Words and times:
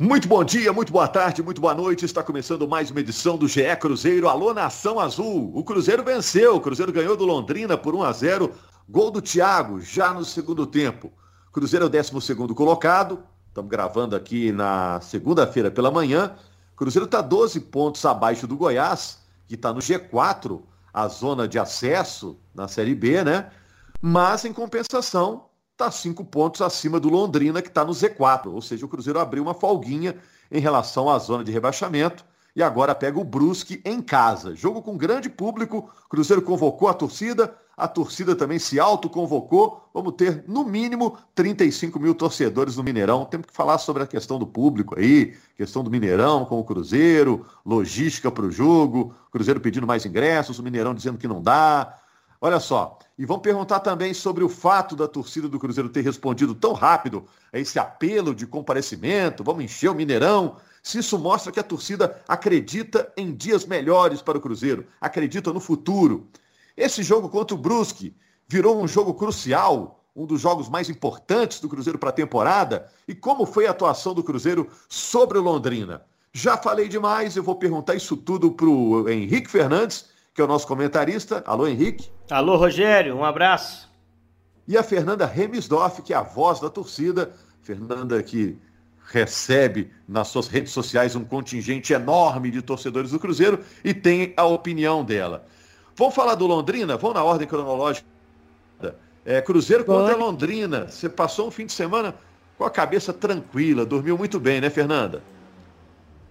Muito 0.00 0.26
bom 0.26 0.42
dia, 0.42 0.72
muito 0.72 0.90
boa 0.90 1.06
tarde, 1.06 1.42
muito 1.42 1.60
boa 1.60 1.74
noite. 1.74 2.06
Está 2.06 2.22
começando 2.22 2.66
mais 2.66 2.90
uma 2.90 3.00
edição 3.00 3.36
do 3.36 3.46
GE 3.46 3.76
Cruzeiro. 3.78 4.30
Alô, 4.30 4.54
Nação 4.54 4.98
Azul. 4.98 5.52
O 5.54 5.62
Cruzeiro 5.62 6.02
venceu. 6.02 6.56
O 6.56 6.60
Cruzeiro 6.62 6.90
ganhou 6.90 7.18
do 7.18 7.26
Londrina 7.26 7.76
por 7.76 7.94
1 7.94 8.04
a 8.04 8.10
0. 8.10 8.50
Gol 8.88 9.10
do 9.10 9.20
Thiago, 9.20 9.78
já 9.78 10.14
no 10.14 10.24
segundo 10.24 10.64
tempo. 10.64 11.12
Cruzeiro 11.52 11.84
é 11.84 11.86
o 11.86 11.90
12 11.90 12.34
colocado. 12.54 13.22
Estamos 13.48 13.70
gravando 13.70 14.16
aqui 14.16 14.50
na 14.52 15.02
segunda-feira 15.02 15.70
pela 15.70 15.90
manhã. 15.90 16.34
Cruzeiro 16.74 17.04
está 17.04 17.20
12 17.20 17.60
pontos 17.60 18.02
abaixo 18.06 18.46
do 18.46 18.56
Goiás, 18.56 19.18
que 19.46 19.54
está 19.54 19.70
no 19.70 19.80
G4, 19.80 20.62
a 20.94 21.08
zona 21.08 21.46
de 21.46 21.58
acesso 21.58 22.38
na 22.54 22.66
Série 22.68 22.94
B, 22.94 23.22
né? 23.22 23.50
Mas, 24.00 24.46
em 24.46 24.52
compensação, 24.54 25.49
está 25.80 25.90
cinco 25.90 26.22
pontos 26.22 26.60
acima 26.60 27.00
do 27.00 27.08
Londrina, 27.08 27.62
que 27.62 27.68
está 27.68 27.82
no 27.84 27.92
Z4. 27.92 28.52
Ou 28.52 28.60
seja, 28.60 28.84
o 28.84 28.88
Cruzeiro 28.88 29.18
abriu 29.18 29.42
uma 29.42 29.54
folguinha 29.54 30.16
em 30.52 30.60
relação 30.60 31.08
à 31.08 31.18
zona 31.18 31.42
de 31.42 31.50
rebaixamento 31.50 32.22
e 32.54 32.62
agora 32.62 32.94
pega 32.94 33.18
o 33.18 33.24
Brusque 33.24 33.80
em 33.82 34.02
casa. 34.02 34.54
Jogo 34.54 34.82
com 34.82 34.96
grande 34.96 35.30
público, 35.30 35.88
Cruzeiro 36.10 36.42
convocou 36.42 36.88
a 36.88 36.92
torcida, 36.92 37.56
a 37.76 37.88
torcida 37.88 38.36
também 38.36 38.58
se 38.58 38.78
autoconvocou. 38.78 39.88
Vamos 39.94 40.14
ter, 40.16 40.44
no 40.46 40.64
mínimo, 40.64 41.16
35 41.34 41.98
mil 41.98 42.14
torcedores 42.14 42.76
no 42.76 42.82
Mineirão. 42.82 43.24
Temos 43.24 43.46
que 43.46 43.52
falar 43.54 43.78
sobre 43.78 44.02
a 44.02 44.06
questão 44.06 44.38
do 44.38 44.46
público 44.46 44.98
aí, 44.98 45.34
questão 45.56 45.82
do 45.82 45.90
Mineirão 45.90 46.44
com 46.44 46.60
o 46.60 46.64
Cruzeiro, 46.64 47.46
logística 47.64 48.30
para 48.30 48.44
o 48.44 48.50
jogo, 48.50 49.14
Cruzeiro 49.30 49.60
pedindo 49.60 49.86
mais 49.86 50.04
ingressos, 50.04 50.58
o 50.58 50.62
Mineirão 50.62 50.94
dizendo 50.94 51.16
que 51.16 51.28
não 51.28 51.40
dá. 51.40 51.96
Olha 52.40 52.58
só, 52.58 52.98
e 53.18 53.26
vão 53.26 53.38
perguntar 53.38 53.80
também 53.80 54.14
sobre 54.14 54.42
o 54.42 54.48
fato 54.48 54.96
da 54.96 55.06
torcida 55.06 55.46
do 55.46 55.58
Cruzeiro 55.58 55.90
ter 55.90 56.00
respondido 56.00 56.54
tão 56.54 56.72
rápido 56.72 57.26
a 57.52 57.58
esse 57.58 57.78
apelo 57.78 58.34
de 58.34 58.46
comparecimento, 58.46 59.44
vamos 59.44 59.64
encher 59.64 59.90
o 59.90 59.94
Mineirão, 59.94 60.56
se 60.82 60.98
isso 60.98 61.18
mostra 61.18 61.52
que 61.52 61.60
a 61.60 61.62
torcida 61.62 62.22
acredita 62.26 63.12
em 63.14 63.34
dias 63.34 63.66
melhores 63.66 64.22
para 64.22 64.38
o 64.38 64.40
Cruzeiro, 64.40 64.86
acredita 64.98 65.52
no 65.52 65.60
futuro. 65.60 66.28
Esse 66.74 67.02
jogo 67.02 67.28
contra 67.28 67.54
o 67.54 67.58
Brusque 67.58 68.16
virou 68.48 68.82
um 68.82 68.88
jogo 68.88 69.12
crucial, 69.12 70.02
um 70.16 70.24
dos 70.24 70.40
jogos 70.40 70.68
mais 70.70 70.88
importantes 70.88 71.60
do 71.60 71.68
Cruzeiro 71.68 71.98
para 71.98 72.08
a 72.08 72.12
temporada. 72.12 72.88
E 73.06 73.14
como 73.14 73.44
foi 73.44 73.66
a 73.66 73.70
atuação 73.70 74.14
do 74.14 74.24
Cruzeiro 74.24 74.66
sobre 74.88 75.36
o 75.36 75.42
Londrina? 75.42 76.02
Já 76.32 76.56
falei 76.56 76.88
demais, 76.88 77.36
eu 77.36 77.42
vou 77.42 77.56
perguntar 77.56 77.94
isso 77.96 78.16
tudo 78.16 78.50
para 78.52 78.66
o 78.66 79.08
Henrique 79.08 79.50
Fernandes, 79.50 80.06
que 80.34 80.40
é 80.40 80.44
o 80.44 80.46
nosso 80.46 80.66
comentarista. 80.66 81.42
Alô, 81.46 81.66
Henrique. 81.66 82.10
Alô, 82.30 82.56
Rogério, 82.56 83.16
um 83.16 83.24
abraço. 83.24 83.90
E 84.66 84.76
a 84.76 84.82
Fernanda 84.82 85.26
Remisdorf, 85.26 86.02
que 86.02 86.12
é 86.12 86.16
a 86.16 86.22
voz 86.22 86.60
da 86.60 86.70
torcida. 86.70 87.32
Fernanda 87.62 88.22
que 88.22 88.58
recebe 89.10 89.90
nas 90.08 90.28
suas 90.28 90.46
redes 90.46 90.72
sociais 90.72 91.16
um 91.16 91.24
contingente 91.24 91.92
enorme 91.92 92.50
de 92.50 92.62
torcedores 92.62 93.10
do 93.10 93.18
Cruzeiro 93.18 93.58
e 93.84 93.92
tem 93.92 94.32
a 94.36 94.44
opinião 94.44 95.04
dela. 95.04 95.44
Vamos 95.96 96.14
falar 96.14 96.36
do 96.36 96.46
Londrina? 96.46 96.96
Vamos 96.96 97.16
na 97.16 97.24
ordem 97.24 97.46
cronológica. 97.46 98.06
É, 99.24 99.40
Cruzeiro 99.42 99.84
contra 99.84 100.16
Londrina. 100.16 100.86
Você 100.88 101.08
passou 101.08 101.48
um 101.48 101.50
fim 101.50 101.66
de 101.66 101.72
semana 101.72 102.14
com 102.56 102.64
a 102.64 102.70
cabeça 102.70 103.12
tranquila, 103.12 103.84
dormiu 103.84 104.16
muito 104.16 104.38
bem, 104.38 104.60
né, 104.60 104.70
Fernanda? 104.70 105.22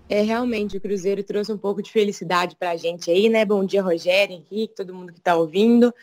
É, 0.09 0.23
realmente, 0.23 0.75
o 0.75 0.81
Cruzeiro 0.81 1.23
trouxe 1.23 1.53
um 1.53 1.57
pouco 1.57 1.83
de 1.83 1.91
felicidade 1.91 2.55
para 2.55 2.71
a 2.71 2.75
gente 2.75 3.11
aí, 3.11 3.29
né? 3.29 3.45
Bom 3.45 3.63
dia, 3.63 3.83
Rogério, 3.83 4.35
Henrique, 4.35 4.73
todo 4.73 4.91
mundo 4.91 5.13
que 5.13 5.19
está 5.19 5.35
ouvindo. 5.35 5.93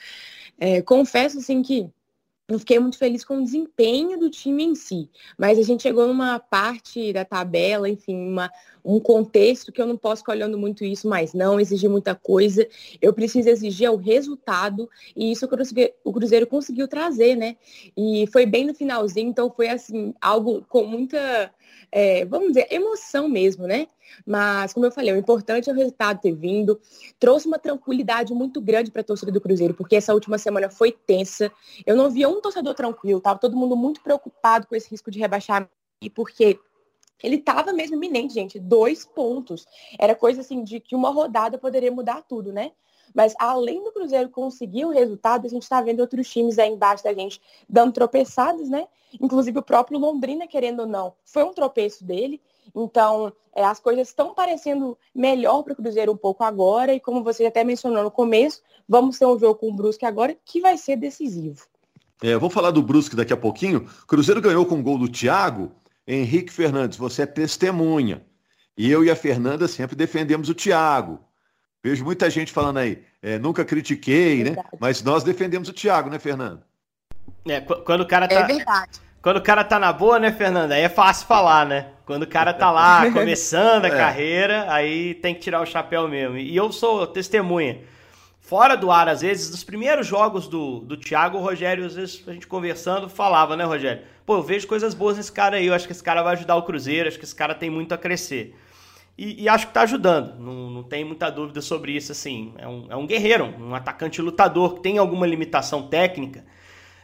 É, 0.61 0.81
confesso, 0.81 1.39
assim, 1.39 1.61
que 1.61 1.91
eu 2.49 2.61
fiquei 2.61 2.79
muito 2.79 2.97
feliz 2.97 3.25
com 3.25 3.39
o 3.39 3.43
desempenho 3.43 4.17
do 4.17 4.31
time 4.31 4.63
em 4.63 4.77
si, 4.77 5.11
mas 5.37 5.59
a 5.59 5.63
gente 5.63 5.83
chegou 5.83 6.07
numa 6.07 6.39
parte 6.39 7.13
da 7.13 7.25
tabela, 7.25 7.89
enfim, 7.89 8.15
uma, 8.15 8.49
um 8.85 9.01
contexto 9.01 9.73
que 9.73 9.83
eu 9.83 9.87
não 9.87 9.97
posso 9.97 10.23
ficar 10.23 10.35
olhando 10.35 10.57
muito 10.57 10.85
isso, 10.85 11.09
mas 11.09 11.35
não 11.35 11.59
exigir 11.59 11.91
muita 11.91 12.15
coisa. 12.15 12.65
Eu 13.03 13.13
preciso 13.13 13.49
exigir 13.49 13.91
o 13.91 13.97
resultado 13.97 14.89
e 15.17 15.33
isso 15.33 15.49
o 16.05 16.13
Cruzeiro 16.13 16.47
conseguiu 16.47 16.87
trazer, 16.87 17.35
né? 17.35 17.57
E 17.97 18.29
foi 18.29 18.47
bem 18.47 18.65
no 18.65 18.73
finalzinho, 18.73 19.29
então 19.29 19.51
foi 19.51 19.69
assim 19.69 20.15
algo 20.21 20.65
com 20.69 20.85
muita 20.85 21.53
é, 21.91 22.25
vamos 22.25 22.49
dizer, 22.49 22.67
emoção 22.71 23.29
mesmo, 23.29 23.67
né? 23.67 23.89
Mas, 24.25 24.73
como 24.73 24.87
eu 24.87 24.93
falei, 24.93 25.13
o 25.13 25.17
importante 25.17 25.69
é 25.69 25.73
o 25.73 25.77
resultado 25.77 26.21
ter 26.21 26.33
vindo. 26.33 26.81
Trouxe 27.19 27.47
uma 27.47 27.59
tranquilidade 27.59 28.33
muito 28.33 28.61
grande 28.61 28.91
para 28.91 29.01
a 29.01 29.05
torcida 29.05 29.33
do 29.33 29.41
Cruzeiro, 29.41 29.75
porque 29.75 29.97
essa 29.97 30.15
última 30.15 30.39
semana 30.39 30.71
foi 30.71 30.93
tensa. 30.93 31.51
Eu 31.85 31.97
não 31.97 32.11
via 32.11 32.29
um 32.29 32.41
torcedor 32.41 32.75
tranquilo, 32.75 33.21
tava 33.21 33.39
todo 33.39 33.57
mundo 33.57 33.77
muito 33.77 34.01
preocupado 34.03 34.67
com 34.67 34.75
esse 34.75 34.91
risco 34.91 35.11
de 35.11 35.19
rebaixar, 35.19 35.69
porque 36.15 36.59
ele 37.23 37.37
estava 37.37 37.73
mesmo 37.73 37.97
iminente, 37.97 38.35
gente. 38.35 38.59
Dois 38.59 39.05
pontos. 39.05 39.67
Era 39.99 40.15
coisa 40.15 40.41
assim 40.41 40.63
de 40.63 40.81
que 40.81 40.95
uma 40.95 41.11
rodada 41.11 41.59
poderia 41.59 41.91
mudar 41.91 42.23
tudo, 42.23 42.53
né? 42.53 42.73
Mas 43.17 43.35
além 43.39 43.83
do 43.83 43.91
Cruzeiro 43.91 44.29
conseguir 44.29 44.85
o 44.85 44.91
resultado, 44.91 45.47
a 45.47 45.49
gente 45.49 45.63
está 45.63 45.81
vendo 45.81 46.01
outros 46.01 46.29
times 46.29 46.59
aí 46.59 46.69
embaixo 46.71 47.03
da 47.03 47.15
gente 47.15 47.41
dando 47.67 47.91
tropeçadas, 47.95 48.69
né? 48.69 48.87
Inclusive 49.19 49.59
o 49.59 49.63
próprio 49.63 49.99
Londrina, 49.99 50.47
querendo 50.47 50.81
ou 50.81 50.87
não, 50.87 51.15
foi 51.25 51.43
um 51.43 51.55
tropeço 51.55 52.05
dele. 52.05 52.43
Então, 52.75 53.33
é, 53.55 53.65
as 53.65 53.81
coisas 53.81 54.09
estão 54.09 54.35
parecendo 54.35 54.99
melhor 55.15 55.63
para 55.63 55.73
o 55.73 55.77
Cruzeiro 55.77 56.13
um 56.13 56.17
pouco 56.17 56.45
agora. 56.45 56.93
E 56.93 57.01
como 57.01 57.25
você 57.25 57.47
até 57.47 57.65
mencionou 57.65 58.03
no 58.03 58.11
começo, 58.11 58.61
vamos 58.87 59.19
ter 59.19 59.25
um 59.25 59.39
jogo 59.39 59.55
com 59.55 59.71
o 59.71 59.75
Brusque 59.75 60.05
agora 60.05 60.37
que 60.45 60.61
vai 60.61 60.77
ser 60.77 60.97
decisivo. 60.97 61.65
É, 62.23 62.35
eu 62.35 62.41
vou 62.41 62.51
falar 62.51 62.71
do 62.71 62.83
Brusque 62.83 63.17
daqui 63.17 63.33
a 63.33 63.37
pouquinho. 63.37 63.89
Cruzeiro 64.07 64.43
ganhou 64.43 64.67
com 64.67 64.79
o 64.79 64.83
gol 64.83 64.99
do 64.99 65.09
Thiago. 65.09 65.73
Henrique 66.07 66.53
Fernandes, 66.53 66.99
você 66.99 67.23
é 67.23 67.27
testemunha. 67.27 68.23
E 68.77 68.91
eu 68.91 69.03
e 69.03 69.11
a 69.11 69.17
Fernanda 69.17 69.67
sempre 69.67 69.97
defendemos 69.97 70.51
o 70.51 70.55
Thiago. 70.55 71.19
Vejo 71.87 72.05
muita 72.05 72.29
gente 72.29 72.51
falando 72.51 72.79
aí, 72.79 73.01
é, 73.23 73.39
nunca 73.39 73.65
critiquei, 73.65 74.43
né? 74.43 74.57
Mas 74.81 75.05
nós 75.05 75.23
defendemos 75.23 75.69
o 75.69 75.73
Thiago, 75.73 76.11
né, 76.11 76.19
Fernando? 76.19 76.61
É, 77.49 77.61
quando 77.61 78.01
o 78.01 78.07
cara 78.07 78.27
tá. 78.27 78.41
É 78.41 78.43
verdade. 78.43 79.01
Quando 79.23 79.37
o 79.37 79.41
cara 79.41 79.63
tá 79.63 79.79
na 79.79 79.93
boa, 79.93 80.19
né, 80.19 80.33
Fernanda? 80.33 80.75
Aí 80.75 80.83
é 80.83 80.89
fácil 80.89 81.29
falar, 81.29 81.65
né? 81.65 81.91
Quando 82.05 82.25
o 82.25 82.27
cara 82.27 82.53
tá 82.53 82.73
lá 82.73 83.09
começando 83.15 83.85
a 83.85 83.89
é. 83.89 83.97
carreira, 83.97 84.67
aí 84.69 85.15
tem 85.15 85.33
que 85.33 85.41
tirar 85.43 85.61
o 85.61 85.67
chapéu 85.67 86.09
mesmo. 86.09 86.37
E 86.37 86.57
eu 86.57 86.73
sou 86.73 87.07
testemunha. 87.07 87.79
Fora 88.41 88.77
do 88.77 88.91
ar, 88.91 89.09
às 89.09 89.21
vezes, 89.21 89.49
dos 89.49 89.63
primeiros 89.63 90.09
jogos 90.09 90.49
do, 90.49 90.81
do 90.81 90.97
Thiago, 90.97 91.39
o 91.39 91.41
Rogério, 91.41 91.87
às 91.87 91.95
vezes, 91.95 92.21
a 92.27 92.33
gente 92.33 92.49
conversando, 92.49 93.09
falava, 93.09 93.57
né, 93.57 93.63
Rogério? 93.63 94.03
Pô, 94.25 94.39
eu 94.39 94.43
vejo 94.43 94.67
coisas 94.67 94.93
boas 94.93 95.19
nesse 95.19 95.31
cara 95.31 95.57
aí, 95.57 95.67
eu 95.67 95.75
acho 95.75 95.87
que 95.87 95.93
esse 95.93 96.03
cara 96.03 96.21
vai 96.21 96.33
ajudar 96.33 96.57
o 96.57 96.65
Cruzeiro, 96.65 97.07
acho 97.07 97.17
que 97.19 97.25
esse 97.25 97.35
cara 97.35 97.55
tem 97.55 97.71
muito 97.71 97.95
a 97.95 97.99
crescer. 97.99 98.57
E, 99.19 99.45
e, 99.45 99.49
acho 99.49 99.67
que 99.67 99.71
está 99.71 99.83
ajudando, 99.83 100.39
não, 100.39 100.71
não 100.71 100.83
tem 100.83 101.03
muita 101.03 101.31
dúvida 101.31 101.63
sobre 101.63 101.93
isso. 101.93 102.13
Assim, 102.13 102.53
é 102.59 102.69
um, 102.69 102.87
é 102.91 102.97
um 102.97 103.07
guerreiro, 103.07 103.47
um 103.59 103.75
atacante 103.75 104.21
lutador 104.21 104.75
que 104.75 104.81
tem 104.83 104.99
alguma 104.99 105.27
limitação 105.27 105.89
técnica, 105.89 106.45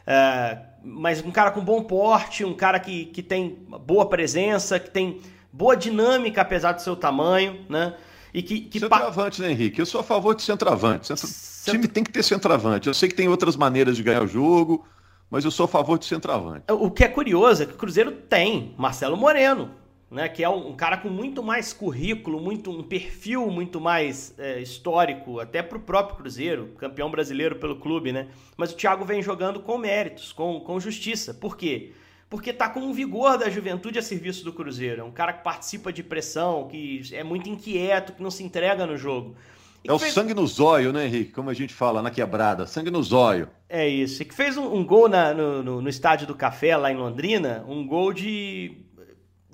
é, 0.05 0.59
mas 0.83 1.23
um 1.23 1.31
cara 1.31 1.49
com 1.49 1.61
bom 1.61 1.83
porte, 1.83 2.45
um 2.45 2.53
cara 2.53 2.79
que, 2.79 3.05
que 3.05 3.23
tem 3.23 3.65
boa 3.85 4.07
presença, 4.07 4.79
que 4.79 4.91
tem 4.91 5.21
boa 5.51 5.75
dinâmica 5.75 6.41
apesar 6.41 6.73
do 6.73 6.81
seu 6.81 6.95
tamanho, 6.95 7.65
né? 7.67 7.95
E 8.33 8.41
que, 8.41 8.61
que 8.61 8.79
centroavante, 8.79 9.41
né, 9.41 9.51
Henrique? 9.51 9.79
Eu 9.79 9.85
sou 9.85 10.01
a 10.01 10.03
favor 10.03 10.35
de 10.35 10.41
centroavante. 10.41 11.07
Centro... 11.07 11.27
O 11.27 11.71
time 11.71 11.87
tem 11.87 12.03
que 12.03 12.11
ter 12.11 12.23
centroavante. 12.23 12.87
Eu 12.87 12.93
sei 12.93 13.07
que 13.07 13.15
tem 13.15 13.27
outras 13.27 13.55
maneiras 13.55 13.95
de 13.95 14.01
ganhar 14.01 14.23
o 14.23 14.27
jogo, 14.27 14.85
mas 15.29 15.45
eu 15.45 15.51
sou 15.51 15.65
a 15.65 15.67
favor 15.67 15.99
de 15.99 16.05
centroavante. 16.05 16.65
O 16.67 16.89
que 16.89 17.03
é 17.03 17.07
curioso 17.07 17.63
é 17.63 17.65
que 17.67 17.73
o 17.73 17.77
Cruzeiro 17.77 18.11
tem 18.11 18.73
Marcelo 18.77 19.15
Moreno, 19.15 19.71
né, 20.13 20.29
que 20.29 20.43
é 20.43 20.49
um, 20.49 20.73
cara 20.75 20.97
com 20.97 21.09
muito 21.09 21.41
mais 21.41 21.73
currículo, 21.73 22.39
muito 22.39 22.69
um 22.71 22.83
perfil 22.83 23.49
muito 23.49 23.81
mais 23.81 24.33
é, 24.37 24.61
histórico, 24.61 25.39
até 25.39 25.63
para 25.63 25.77
o 25.77 25.81
próprio 25.81 26.17
Cruzeiro, 26.17 26.69
campeão 26.77 27.09
brasileiro 27.09 27.55
pelo 27.55 27.77
clube, 27.77 28.11
né? 28.11 28.27
Mas 28.55 28.71
o 28.71 28.75
Thiago 28.75 29.03
vem 29.03 29.23
jogando 29.23 29.59
com 29.59 29.77
méritos, 29.77 30.31
com, 30.31 30.59
com 30.59 30.79
justiça. 30.79 31.33
Por 31.33 31.57
quê? 31.57 31.93
Porque 32.29 32.51
está 32.51 32.69
com 32.69 32.79
um 32.79 32.93
vigor 32.93 33.37
da 33.37 33.49
juventude 33.49 33.97
a 33.97 34.01
serviço 34.01 34.43
do 34.43 34.53
Cruzeiro. 34.53 35.01
É 35.01 35.03
um 35.03 35.11
cara 35.11 35.33
que 35.33 35.43
participa 35.43 35.91
de 35.91 36.03
pressão, 36.03 36.67
que 36.67 37.01
é 37.11 37.23
muito 37.23 37.49
inquieto, 37.49 38.13
que 38.13 38.23
não 38.23 38.31
se 38.31 38.43
entrega 38.43 38.85
no 38.85 38.95
jogo. 38.95 39.35
E 39.83 39.89
é 39.89 39.93
o 39.93 39.99
fez... 39.99 40.13
sangue 40.13 40.33
no 40.33 40.47
zóio, 40.47 40.93
né, 40.93 41.05
Henrique? 41.05 41.31
Como 41.31 41.49
a 41.49 41.53
gente 41.53 41.73
fala 41.73 42.01
na 42.01 42.09
quebrada, 42.09 42.65
sangue 42.65 42.89
no 42.89 43.03
zóio. 43.03 43.49
É 43.67 43.87
isso. 43.87 44.21
E 44.21 44.25
que 44.25 44.33
fez 44.33 44.57
um, 44.57 44.73
um 44.73 44.85
gol 44.85 45.09
na, 45.09 45.33
no, 45.33 45.61
no, 45.61 45.81
no 45.81 45.89
estádio 45.89 46.25
do 46.25 46.35
Café, 46.35 46.77
lá 46.77 46.91
em 46.91 46.95
Londrina, 46.95 47.65
um 47.67 47.85
gol 47.85 48.13
de 48.13 48.77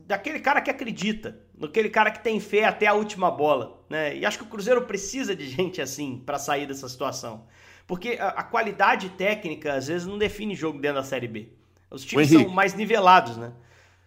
daquele 0.10 0.40
cara 0.40 0.60
que 0.60 0.72
acredita, 0.72 1.38
daquele 1.54 1.88
cara 1.88 2.10
que 2.10 2.24
tem 2.24 2.40
fé 2.40 2.66
até 2.66 2.88
a 2.88 2.96
última 2.96 3.30
bola, 3.30 3.80
né? 3.88 4.18
E 4.18 4.26
acho 4.26 4.40
que 4.40 4.44
o 4.44 4.48
Cruzeiro 4.48 4.82
precisa 4.82 5.36
de 5.36 5.48
gente 5.48 5.80
assim 5.80 6.20
para 6.26 6.40
sair 6.40 6.66
dessa 6.66 6.90
situação. 6.90 7.44
Porque 7.86 8.18
a, 8.20 8.30
a, 8.30 8.44
qualidade 8.44 9.10
técnica 9.10 9.76
às 9.76 9.86
vezes 9.86 10.08
não 10.08 10.18
define 10.18 10.56
jogo 10.56 10.80
dentro 10.80 10.98
da 10.98 11.04
Série 11.04 11.28
B. 11.28 11.50
Os 11.92 12.04
times 12.04 12.28
são 12.28 12.50
mais 12.50 12.74
nivelados, 12.74 13.38
né? 13.38 13.52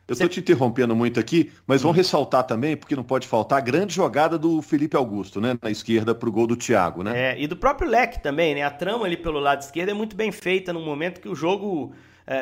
Eu 0.08 0.14
estou 0.14 0.28
te 0.28 0.40
interrompendo 0.40 0.96
muito 0.96 1.20
aqui, 1.20 1.52
mas 1.64 1.82
vamos 1.82 1.96
ressaltar 1.96 2.42
também, 2.42 2.76
porque 2.76 2.96
não 2.96 3.04
pode 3.04 3.28
faltar, 3.28 3.58
a 3.58 3.60
grande 3.60 3.94
jogada 3.94 4.36
do 4.36 4.60
Felipe 4.60 4.96
Augusto, 4.96 5.40
né? 5.40 5.56
Na 5.62 5.70
esquerda 5.70 6.12
para 6.16 6.28
o 6.28 6.32
gol 6.32 6.48
do 6.48 6.56
Thiago, 6.56 7.04
né? 7.04 7.30
É, 7.30 7.40
e 7.40 7.46
do 7.46 7.56
próprio 7.56 7.88
Leque 7.88 8.20
também, 8.20 8.56
né? 8.56 8.64
A 8.64 8.70
trama 8.70 9.06
ali 9.06 9.16
pelo 9.16 9.38
lado 9.38 9.62
esquerdo 9.62 9.90
é 9.90 9.94
muito 9.94 10.16
bem 10.16 10.32
feita 10.32 10.72
no 10.72 10.80
momento 10.80 11.20
que 11.20 11.28
o 11.28 11.34
jogo 11.36 11.94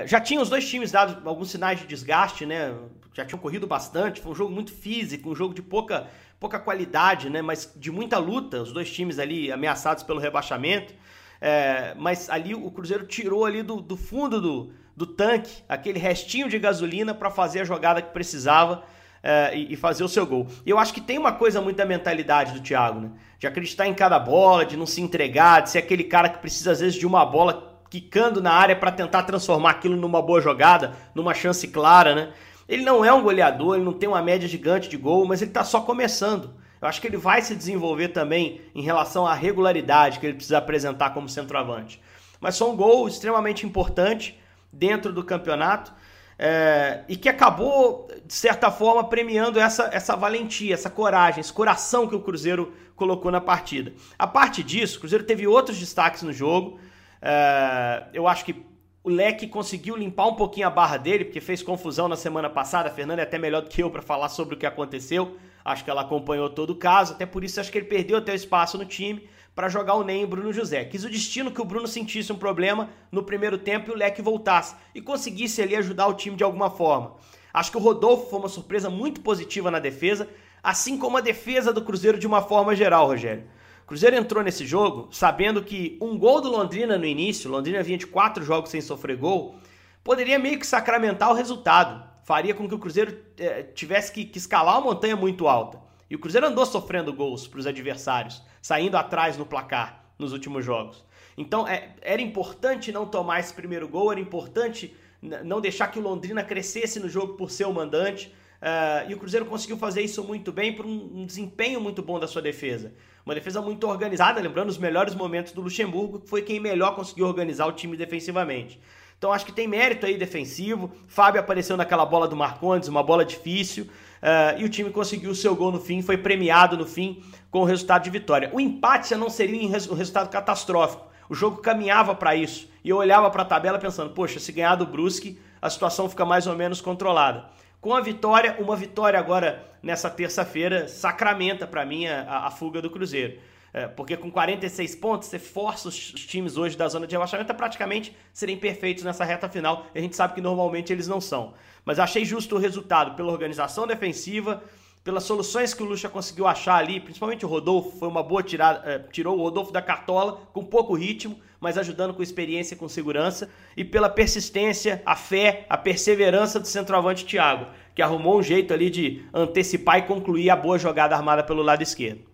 já 0.06 0.21
tinham 0.21 0.43
os 0.43 0.49
dois 0.49 0.69
times 0.69 0.93
dado 0.93 1.27
alguns 1.29 1.50
sinais 1.50 1.81
de 1.81 1.87
desgaste, 1.87 2.44
né? 2.44 2.75
Já 3.15 3.25
tinham 3.25 3.41
corrido 3.41 3.67
bastante, 3.67 4.21
foi 4.21 4.32
um 4.32 4.35
jogo 4.35 4.53
muito 4.53 4.73
físico, 4.73 5.31
um 5.31 5.35
jogo 5.35 5.53
de 5.53 5.62
pouca, 5.62 6.09
pouca 6.38 6.59
qualidade, 6.59 7.29
né? 7.29 7.43
Mas 7.43 7.73
de 7.77 7.91
muita 7.91 8.19
luta, 8.19 8.62
os 8.62 8.73
dois 8.73 8.93
times 8.93 9.19
ali 9.19 9.50
ameaçados 9.50 10.03
pelo 10.03 10.21
rebaixamento. 10.21 10.94
É, 11.41 11.94
mas 11.97 12.29
ali 12.29 12.55
o 12.55 12.71
Cruzeiro 12.71 13.06
tirou 13.06 13.47
ali 13.47 13.62
do, 13.62 13.81
do 13.81 13.97
fundo 13.97 14.41
do, 14.41 14.73
do 14.94 15.06
tanque 15.06 15.62
aquele 15.67 15.99
restinho 15.99 16.49
de 16.49 16.59
gasolina 16.59 17.15
para 17.15 17.31
fazer 17.31 17.61
a 17.61 17.65
jogada 17.65 18.03
que 18.03 18.12
precisava 18.12 18.85
é, 19.23 19.56
e, 19.56 19.73
e, 19.73 19.76
fazer 19.76 20.05
o 20.05 20.09
seu 20.09 20.26
gol. 20.26 20.47
E 20.65 20.71
eu 20.71 20.79
acho 20.79 20.93
que 20.93 21.00
tem 21.00 21.19
uma 21.19 21.33
coisa 21.33 21.61
muito 21.61 21.76
da 21.76 21.87
mentalidade 21.87 22.53
do 22.53 22.61
Thiago, 22.61 23.00
né? 23.00 23.11
De 23.38 23.47
acreditar 23.47 23.87
em 23.87 23.94
cada 23.94 24.19
bola, 24.19 24.67
de 24.67 24.76
não 24.76 24.87
se 24.87 25.00
entregar, 25.00 25.62
de 25.62 25.71
ser 25.71 25.79
aquele 25.79 26.05
cara 26.05 26.29
que 26.29 26.38
precisa 26.38 26.73
às 26.73 26.81
vezes 26.81 26.99
de 26.99 27.06
uma 27.06 27.25
bola 27.25 27.70
quicando 27.91 28.41
na 28.41 28.53
área 28.53 28.77
para 28.77 28.93
tentar 28.93 29.25
transformar 29.25 29.71
aquilo 29.71 29.97
numa 29.97 30.23
boa 30.23 30.41
jogada, 30.41 30.95
numa 31.15 31.35
chance 31.35 31.67
clara, 31.69 32.15
né? 32.15 32.33
Ele 32.69 32.85
não 32.85 33.05
é 33.05 33.13
um 33.13 33.21
goleador, 33.21 33.75
ele 33.75 33.85
não 33.85 33.93
tem 33.93 34.09
uma 34.09 34.23
média 34.23 34.49
gigante 34.49 34.89
de 34.89 34.97
gol, 34.97 35.27
mas 35.27 35.43
ele 35.43 35.51
está 35.51 35.65
só 35.65 35.81
começando. 35.81 36.55
Eu 36.81 36.87
acho 36.87 37.01
que 37.01 37.09
ele 37.09 37.17
vai 37.17 37.43
se 37.43 37.55
desenvolver 37.55 38.09
também 38.09 38.61
em 38.75 38.81
relação 38.81 39.27
à 39.27 39.35
regularidade 39.35 40.21
que 40.21 40.27
ele 40.27 40.35
precisa 40.35 40.59
apresentar 40.59 41.11
como 41.11 41.29
centroavante. 41.29 42.01
Mas 42.41 42.57
foi 42.57 42.69
um 42.69 42.77
gol 42.77 43.09
extremamente 43.09 43.67
importante 43.67 44.41
dentro 44.73 45.13
do 45.13 45.25
campeonato 45.25 45.93
é, 46.39 47.05
e 47.09 47.17
que 47.17 47.29
acabou, 47.29 48.09
de 48.25 48.33
certa 48.33 48.71
forma, 48.71 49.05
premiando 49.05 49.61
essa, 49.61 49.91
essa 49.93 50.17
valentia, 50.17 50.73
essa 50.73 50.89
coragem, 50.89 51.41
esse 51.41 51.53
coração 51.53 52.07
que 52.07 52.15
o 52.15 52.21
Cruzeiro 52.21 52.73
colocou 52.97 53.31
na 53.31 53.41
partida. 53.41 53.93
A 54.19 54.27
parte 54.27 54.63
disso, 54.63 54.97
o 54.97 55.01
Cruzeiro 55.01 55.25
teve 55.25 55.47
outros 55.47 55.77
destaques 55.77 56.23
no 56.23 56.33
jogo. 56.33 56.79
É, 57.23 58.05
eu 58.13 58.27
acho 58.27 58.45
que 58.45 58.65
o 59.03 59.09
Leque 59.09 59.47
conseguiu 59.47 59.97
limpar 59.97 60.27
um 60.27 60.35
pouquinho 60.35 60.67
a 60.67 60.71
barra 60.71 60.97
dele, 60.97 61.25
porque 61.25 61.41
fez 61.41 61.63
confusão 61.63 62.09
na 62.09 62.17
semana 62.17 62.51
passada. 62.51 62.89
A 62.89 62.93
Fernanda 62.93 63.23
é 63.23 63.25
até 63.25 63.39
melhor 63.39 63.63
do 63.63 63.69
que 63.69 63.83
eu 63.83 63.91
para 63.91 64.03
falar 64.03 64.29
sobre 64.29 64.55
o 64.55 64.59
que 64.59 64.67
aconteceu. 64.67 65.37
Acho 65.65 65.85
que 65.85 65.91
ela 65.91 66.03
acompanhou 66.03 66.49
todo 66.49 66.71
o 66.71 66.77
caso, 66.77 67.13
até 67.13 67.27
por 67.27 67.45
isso 67.45 67.61
acho 67.61 67.71
que 67.71 67.79
ele 67.79 67.87
perdeu 67.87 68.19
até 68.19 68.33
o 68.33 68.35
espaço 68.35 68.79
no 68.79 68.85
time 68.85 69.29
para 69.55 69.69
jogar 69.69 69.95
o 69.95 70.05
Ney 70.05 70.23
e 70.23 70.25
o 70.25 70.29
Bruno 70.29 70.53
José. 70.53 70.85
Quis 70.85 71.05
o 71.05 71.11
destino 71.11 71.51
que 71.51 71.61
o 71.61 71.65
Bruno 71.65 71.87
sentisse 71.87 72.33
um 72.33 72.39
problema 72.39 72.89
no 73.13 73.23
primeiro 73.23 73.59
tempo 73.59 73.91
e 73.91 73.93
o 73.93 73.97
Leque 73.97 74.23
voltasse 74.23 74.75
e 74.95 75.03
conseguisse 75.03 75.61
ali 75.61 75.77
ajudar 75.77 76.07
o 76.07 76.15
time 76.15 76.37
de 76.37 76.45
alguma 76.45 76.71
forma. 76.71 77.17
Acho 77.53 77.71
que 77.71 77.77
o 77.77 77.81
Rodolfo 77.81 78.31
foi 78.31 78.39
uma 78.39 78.49
surpresa 78.49 78.89
muito 78.89 79.21
positiva 79.21 79.71
na 79.71 79.79
defesa, 79.79 80.29
assim 80.63 80.97
como 80.97 81.17
a 81.17 81.21
defesa 81.21 81.73
do 81.73 81.83
Cruzeiro 81.83 82.19
de 82.19 82.27
uma 82.27 82.43
forma 82.43 82.75
geral, 82.75 83.07
Rogério. 83.07 83.45
Cruzeiro 83.91 84.15
entrou 84.15 84.45
nesse 84.45 84.65
jogo 84.65 85.09
sabendo 85.11 85.65
que 85.65 85.99
um 86.01 86.17
gol 86.17 86.41
do 86.41 86.49
Londrina 86.49 86.97
no 86.97 87.05
início, 87.05 87.51
Londrina 87.51 87.83
vinha 87.83 87.99
de 87.99 88.07
quatro 88.07 88.45
jogos 88.45 88.71
sem 88.71 88.81
sofrer 88.81 89.17
gol, 89.17 89.57
poderia 90.05 90.39
meio 90.39 90.61
que 90.61 90.65
sacramentar 90.65 91.29
o 91.29 91.35
resultado. 91.35 92.09
Faria 92.23 92.55
com 92.55 92.69
que 92.69 92.75
o 92.77 92.79
Cruzeiro 92.79 93.19
eh, 93.37 93.65
tivesse 93.65 94.13
que, 94.13 94.25
que 94.25 94.39
escalar 94.39 94.79
uma 94.79 94.93
montanha 94.93 95.17
muito 95.17 95.49
alta. 95.49 95.81
E 96.09 96.15
o 96.15 96.21
Cruzeiro 96.21 96.47
andou 96.47 96.65
sofrendo 96.65 97.13
gols 97.13 97.49
para 97.49 97.59
os 97.59 97.67
adversários, 97.67 98.41
saindo 98.63 98.97
atrás 98.97 99.37
no 99.37 99.45
placar 99.45 100.05
nos 100.17 100.33
últimos 100.33 100.65
jogos. 100.65 101.05
Então 101.37 101.67
é, 101.67 101.97
era 102.01 102.23
importante 102.23 102.93
não 102.93 103.07
tomar 103.07 103.41
esse 103.41 103.53
primeiro 103.53 103.89
gol, 103.89 104.13
era 104.13 104.21
importante 104.21 104.97
não 105.21 105.61
deixar 105.61 105.89
que 105.89 105.99
o 105.99 106.03
Londrina 106.03 106.45
crescesse 106.45 107.01
no 107.01 107.09
jogo 107.09 107.35
por 107.35 107.51
ser 107.51 107.65
o 107.65 107.73
mandante. 107.73 108.33
Uh, 108.61 109.11
e 109.11 109.15
o 109.15 109.19
Cruzeiro 109.19 109.47
conseguiu 109.47 109.79
fazer 109.79 110.03
isso 110.03 110.23
muito 110.23 110.53
bem 110.53 110.77
por 110.77 110.85
um, 110.85 111.23
um, 111.23 111.27
desempenho 111.27 111.81
muito 111.81 112.03
bom 112.03 112.21
da 112.21 112.29
sua 112.29 112.43
defesa. 112.43 112.93
Uma 113.31 113.37
defesa 113.37 113.62
muito 113.62 113.87
organizada, 113.87 114.41
lembrando 114.41 114.71
os 114.71 114.77
melhores 114.77 115.15
momentos 115.15 115.53
do 115.53 115.61
Luxemburgo, 115.61 116.19
que 116.19 116.29
foi 116.29 116.43
quem 116.43 116.59
melhor 116.59 116.97
conseguiu 116.97 117.29
organizar 117.29 117.65
o 117.67 117.71
time 117.71 117.97
defensivamente. 117.97 118.81
Então 119.17 119.32
acho 119.32 119.47
que 119.47 119.53
tem 119.53 119.69
mérito 119.69 120.05
aí 120.05 120.19
defensivo. 120.19 120.91
Fábio 121.06 121.41
apareceu 121.41 121.77
naquela 121.77 122.05
bola 122.05 122.27
do 122.27 122.35
Marcondes, 122.35 122.88
uma 122.88 123.05
bola 123.05 123.25
difícil. 123.25 123.85
Uh, 123.85 124.59
e 124.59 124.65
o 124.65 124.69
time 124.69 124.91
conseguiu 124.91 125.31
o 125.31 125.35
seu 125.37 125.55
gol 125.55 125.71
no 125.71 125.79
fim, 125.79 126.03
foi 126.03 126.17
premiado 126.17 126.77
no 126.77 126.85
fim 126.85 127.23
com 127.53 127.61
o 127.61 127.65
resultado 127.65 128.03
de 128.03 128.11
vitória. 128.11 128.50
O 128.53 128.59
empate 128.59 129.15
não 129.15 129.31
seria 129.31 129.65
um 129.65 129.94
resultado 129.94 130.29
catastrófico. 130.29 131.06
O 131.29 131.35
jogo 131.35 131.59
caminhava 131.59 132.17
para 132.17 132.35
isso. 132.35 132.69
E 132.83 132.91
eu 132.91 132.97
olhava 132.97 133.31
para 133.31 133.43
a 133.43 133.44
tabela 133.44 133.79
pensando, 133.79 134.11
poxa, 134.11 134.41
se 134.41 134.50
ganhar 134.50 134.75
do 134.75 134.87
Brusque, 134.87 135.38
a 135.62 135.71
situação 135.71 136.11
fica 136.11 136.25
mais 136.25 136.49
ou 136.49 136.56
menos 136.56 136.81
controlada. 136.81 137.44
Com 137.81 137.94
a 137.94 138.00
vitória, 138.00 138.56
uma 138.59 138.77
vitória 138.77 139.19
agora 139.19 139.67
nessa 139.82 140.11
terça-feira 140.11 140.87
sacramenta 140.87 141.67
para 141.67 141.85
mim 141.87 142.06
a, 142.06 142.47
a, 142.47 142.50
fuga 142.50 142.82
do 142.82 142.91
Cruzeiro. 142.91 143.41
É, 143.73 143.87
porque 143.87 144.17
com 144.17 144.31
46 144.31 144.97
pontos, 144.97 145.29
você 145.29 145.38
força 145.38 145.88
os, 145.88 145.97
times 146.12 146.56
hoje 146.59 146.77
da 146.77 146.88
zona 146.88 147.06
de 147.06 147.15
rebaixamento 147.15 147.53
a 147.53 147.55
praticamente 147.55 148.15
serem 148.32 148.59
perfeitos 148.59 149.03
nessa 149.03 149.25
reta 149.25 149.49
final. 149.49 149.87
A 149.94 149.99
gente 149.99 150.15
sabe 150.15 150.35
que 150.35 150.43
normalmente 150.43 150.93
eles 150.93 151.09
não 151.09 151.21
são. 151.21 151.55
Mas 151.85 151.99
achei 151.99 152.25
justo 152.25 152.56
o 152.56 152.59
resultado 152.59 153.15
pela 153.15 153.32
organização 153.32 153.87
defensiva, 153.87 154.62
pelas 155.02 155.25
soluções 155.25 155.73
que 155.73 155.82
o 155.82 155.87
Lucha 155.87 156.08
conseguiu 156.08 156.47
achar 156.47 156.76
ali, 156.76 157.00
principalmente 157.00 157.44
o 157.44 157.49
Rodolfo, 157.49 157.99
foi 157.99 158.08
uma 158.08 158.23
boa 158.23 158.43
tirada, 158.43 158.88
é, 158.88 158.99
tirou 158.99 159.38
o 159.38 159.43
Rodolfo 159.43 159.73
da 159.73 159.81
cartola 159.81 160.41
com 160.52 160.64
pouco 160.64 160.94
ritmo, 160.94 161.38
mas 161.58 161.79
ajudando 161.79 162.14
com 162.14 162.23
experiência 162.23 162.75
e 162.75 162.76
com 162.76 162.88
segurança, 162.88 163.49
e 163.76 163.85
pela 163.85 164.08
persistência, 164.08 165.02
a 165.05 165.17
fé, 165.17 165.67
a 165.69 165.76
perseverança 165.76 166.61
do 166.61 166.67
centroavante 166.67 167.25
Thiago, 167.25 167.67
que 167.94 168.02
arrumou 168.02 168.38
um 168.38 168.43
jeito 168.43 168.75
ali 168.75 168.91
de 168.91 169.25
antecipar 169.32 169.99
e 169.99 170.02
concluir 170.02 170.50
a 170.50 170.56
boa 170.56 170.79
jogada 170.79 171.17
armada 171.17 171.43
pelo 171.43 171.62
lado 171.62 171.82
esquerdo. 171.82 172.29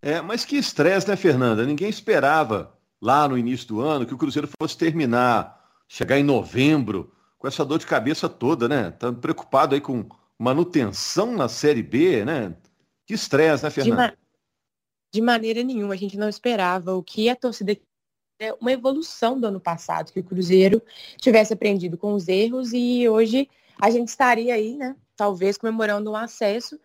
É, 0.00 0.20
mas 0.20 0.44
que 0.44 0.56
estresse, 0.56 1.08
né, 1.08 1.16
Fernanda? 1.16 1.66
Ninguém 1.66 1.88
esperava 1.88 2.72
lá 3.00 3.28
no 3.28 3.36
início 3.36 3.68
do 3.68 3.80
ano 3.80 4.06
que 4.06 4.14
o 4.14 4.18
Cruzeiro 4.18 4.48
fosse 4.60 4.76
terminar, 4.76 5.64
chegar 5.88 6.18
em 6.18 6.22
novembro, 6.22 7.12
com 7.38 7.46
essa 7.46 7.64
dor 7.64 7.78
de 7.78 7.86
cabeça 7.86 8.28
toda, 8.28 8.68
né? 8.68 8.90
Tá 8.90 9.12
preocupado 9.12 9.74
aí 9.74 9.80
com 9.80 10.06
manutenção 10.38 11.36
na 11.36 11.48
Série 11.48 11.82
B, 11.82 12.24
né? 12.24 12.54
Que 13.06 13.14
estresse, 13.14 13.64
né, 13.64 13.70
Fernanda? 13.70 14.08
De, 14.08 14.12
ma 14.12 14.16
de 15.12 15.20
maneira 15.20 15.62
nenhuma, 15.62 15.94
a 15.94 15.96
gente 15.96 16.16
não 16.16 16.28
esperava 16.28 16.94
o 16.94 17.02
que 17.02 17.28
a 17.28 17.36
torcida 17.36 17.76
é 18.40 18.52
uma 18.54 18.70
evolução 18.70 19.38
do 19.38 19.46
ano 19.46 19.58
passado, 19.58 20.12
que 20.12 20.20
o 20.20 20.24
Cruzeiro 20.24 20.80
tivesse 21.16 21.52
aprendido 21.52 21.98
com 21.98 22.12
os 22.12 22.28
erros 22.28 22.72
e 22.72 23.08
hoje 23.08 23.48
a 23.80 23.90
gente 23.90 24.08
estaria 24.08 24.54
aí, 24.54 24.76
né? 24.76 24.94
Talvez 25.16 25.58
comemorando 25.58 26.10
um 26.10 26.16
acesso, 26.16 26.78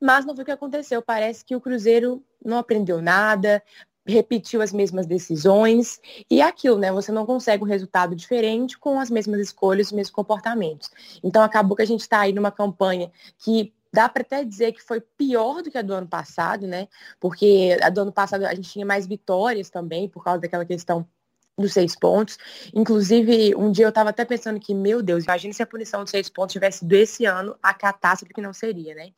mas 0.00 0.24
não 0.24 0.34
foi 0.34 0.42
o 0.42 0.46
que 0.46 0.52
aconteceu. 0.52 1.02
Parece 1.02 1.44
que 1.44 1.54
o 1.54 1.60
Cruzeiro 1.60 2.24
não 2.42 2.58
aprendeu 2.58 3.02
nada, 3.02 3.62
repetiu 4.06 4.62
as 4.62 4.72
mesmas 4.72 5.06
decisões 5.06 6.00
e 6.30 6.40
aquilo, 6.40 6.78
né? 6.78 6.92
Você 6.92 7.10
não 7.10 7.26
consegue 7.26 7.64
um 7.64 7.66
resultado 7.66 8.14
diferente 8.14 8.78
com 8.78 9.00
as 9.00 9.10
mesmas 9.10 9.40
escolhas, 9.40 9.88
os 9.88 9.92
mesmos 9.92 10.14
comportamentos. 10.14 10.90
Então 11.22 11.42
acabou 11.42 11.76
que 11.76 11.82
a 11.82 11.86
gente 11.86 12.00
está 12.00 12.20
aí 12.20 12.32
numa 12.32 12.50
campanha 12.50 13.10
que 13.38 13.72
dá 13.92 14.08
para 14.08 14.22
até 14.22 14.44
dizer 14.44 14.72
que 14.72 14.82
foi 14.82 15.00
pior 15.00 15.62
do 15.62 15.70
que 15.70 15.78
a 15.78 15.82
do 15.82 15.94
ano 15.94 16.06
passado, 16.06 16.66
né? 16.66 16.86
Porque 17.18 17.76
a 17.82 17.88
do 17.88 18.02
ano 18.02 18.12
passado 18.12 18.44
a 18.44 18.54
gente 18.54 18.70
tinha 18.70 18.84
mais 18.84 19.06
vitórias 19.06 19.70
também, 19.70 20.08
por 20.08 20.22
causa 20.22 20.40
daquela 20.40 20.64
questão 20.64 21.06
dos 21.58 21.72
seis 21.72 21.96
pontos. 21.96 22.36
Inclusive, 22.74 23.54
um 23.56 23.72
dia 23.72 23.86
eu 23.86 23.88
estava 23.88 24.10
até 24.10 24.24
pensando 24.24 24.60
que, 24.60 24.74
meu 24.74 25.02
Deus, 25.02 25.24
imagine 25.24 25.54
se 25.54 25.62
a 25.62 25.66
punição 25.66 26.02
dos 26.02 26.10
seis 26.10 26.28
pontos 26.28 26.52
tivesse 26.52 26.80
sido 26.80 26.92
esse 26.92 27.24
ano, 27.24 27.56
a 27.62 27.72
catástrofe 27.72 28.34
que 28.34 28.42
não 28.42 28.52
seria, 28.52 28.94
né? 28.94 29.10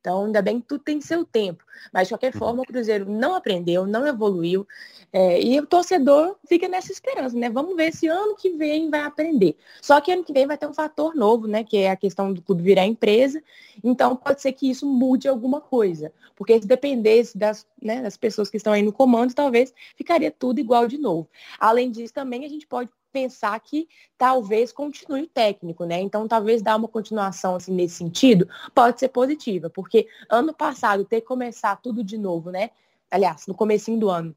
Então, 0.00 0.26
ainda 0.26 0.40
bem 0.40 0.60
que 0.60 0.66
tudo 0.66 0.82
tem 0.84 1.00
seu 1.00 1.24
tempo. 1.24 1.64
Mas, 1.92 2.06
de 2.06 2.14
qualquer 2.14 2.32
forma, 2.32 2.62
o 2.62 2.66
Cruzeiro 2.66 3.10
não 3.10 3.34
aprendeu, 3.34 3.86
não 3.86 4.06
evoluiu. 4.06 4.66
É, 5.12 5.40
e 5.42 5.58
o 5.58 5.66
torcedor 5.66 6.36
fica 6.48 6.68
nessa 6.68 6.92
esperança, 6.92 7.36
né? 7.36 7.50
Vamos 7.50 7.74
ver 7.76 7.92
se 7.92 8.06
ano 8.06 8.36
que 8.36 8.50
vem 8.50 8.90
vai 8.90 9.00
aprender. 9.00 9.56
Só 9.82 10.00
que 10.00 10.12
ano 10.12 10.22
que 10.22 10.32
vem 10.32 10.46
vai 10.46 10.56
ter 10.56 10.66
um 10.66 10.72
fator 10.72 11.14
novo, 11.14 11.46
né? 11.46 11.64
Que 11.64 11.78
é 11.78 11.90
a 11.90 11.96
questão 11.96 12.32
do 12.32 12.40
clube 12.40 12.62
virar 12.62 12.86
empresa. 12.86 13.42
Então, 13.82 14.14
pode 14.14 14.40
ser 14.40 14.52
que 14.52 14.70
isso 14.70 14.86
mude 14.86 15.28
alguma 15.28 15.60
coisa. 15.60 16.12
Porque 16.36 16.60
se 16.60 16.66
dependesse 16.66 17.36
das, 17.36 17.66
né, 17.82 18.00
das 18.00 18.16
pessoas 18.16 18.48
que 18.48 18.56
estão 18.56 18.72
aí 18.72 18.82
no 18.82 18.92
comando, 18.92 19.34
talvez 19.34 19.74
ficaria 19.96 20.30
tudo 20.30 20.60
igual 20.60 20.86
de 20.86 20.96
novo. 20.96 21.28
Além 21.58 21.90
disso, 21.90 22.14
também 22.14 22.44
a 22.44 22.48
gente 22.48 22.66
pode 22.66 22.90
pensar 23.12 23.58
que 23.60 23.88
talvez 24.16 24.72
continue 24.72 25.22
o 25.22 25.26
técnico, 25.26 25.84
né? 25.84 26.00
Então, 26.00 26.28
talvez 26.28 26.62
dar 26.62 26.76
uma 26.76 26.88
continuação 26.88 27.56
assim 27.56 27.72
nesse 27.72 27.96
sentido 27.96 28.48
pode 28.74 28.98
ser 29.00 29.08
positiva, 29.08 29.70
porque 29.70 30.06
ano 30.28 30.52
passado 30.52 31.04
ter 31.04 31.20
que 31.20 31.26
começar 31.26 31.76
tudo 31.76 32.04
de 32.04 32.18
novo, 32.18 32.50
né? 32.50 32.70
Aliás, 33.10 33.46
no 33.46 33.54
comecinho 33.54 33.98
do 33.98 34.10
ano, 34.10 34.34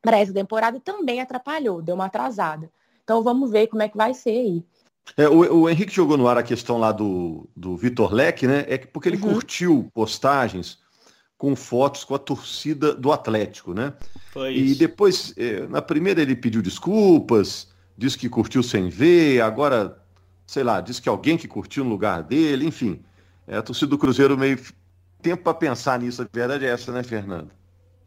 para 0.00 0.18
essa 0.18 0.32
temporada 0.32 0.80
também 0.80 1.20
atrapalhou, 1.20 1.82
deu 1.82 1.94
uma 1.94 2.06
atrasada. 2.06 2.70
Então, 3.04 3.22
vamos 3.22 3.50
ver 3.50 3.66
como 3.66 3.82
é 3.82 3.88
que 3.88 3.96
vai 3.96 4.14
ser 4.14 4.30
aí. 4.30 4.64
É, 5.16 5.28
o, 5.28 5.62
o, 5.62 5.68
Henrique 5.68 5.92
jogou 5.92 6.16
no 6.16 6.28
ar 6.28 6.38
a 6.38 6.42
questão 6.42 6.78
lá 6.78 6.92
do, 6.92 7.48
do 7.56 7.76
Vitor 7.76 8.12
Leque, 8.12 8.46
né? 8.46 8.64
É 8.68 8.78
porque 8.78 9.08
ele 9.08 9.16
uhum. 9.16 9.34
curtiu 9.34 9.90
postagens 9.92 10.78
com 11.36 11.56
fotos 11.56 12.04
com 12.04 12.14
a 12.14 12.20
torcida 12.20 12.94
do 12.94 13.10
Atlético, 13.10 13.74
né? 13.74 13.92
Foi 14.32 14.54
e 14.54 14.74
depois, 14.76 15.34
é, 15.36 15.66
na 15.66 15.82
primeira 15.82 16.22
ele 16.22 16.36
pediu 16.36 16.62
desculpas, 16.62 17.71
disse 17.96 18.18
que 18.18 18.28
curtiu 18.28 18.62
sem 18.62 18.88
ver, 18.88 19.40
agora, 19.40 19.98
sei 20.46 20.62
lá, 20.62 20.80
disse 20.80 21.00
que 21.00 21.08
alguém 21.08 21.36
que 21.36 21.48
curtiu 21.48 21.84
no 21.84 21.90
lugar 21.90 22.22
dele, 22.22 22.66
enfim. 22.66 23.02
É, 23.46 23.56
a 23.56 23.62
torcida 23.62 23.88
do 23.88 23.98
Cruzeiro 23.98 24.36
meio 24.36 24.58
tempo 25.20 25.42
para 25.42 25.54
pensar 25.54 25.98
nisso, 25.98 26.22
a 26.22 26.26
verdade 26.32 26.64
é 26.64 26.68
essa, 26.68 26.92
né, 26.92 27.02
Fernando? 27.02 27.50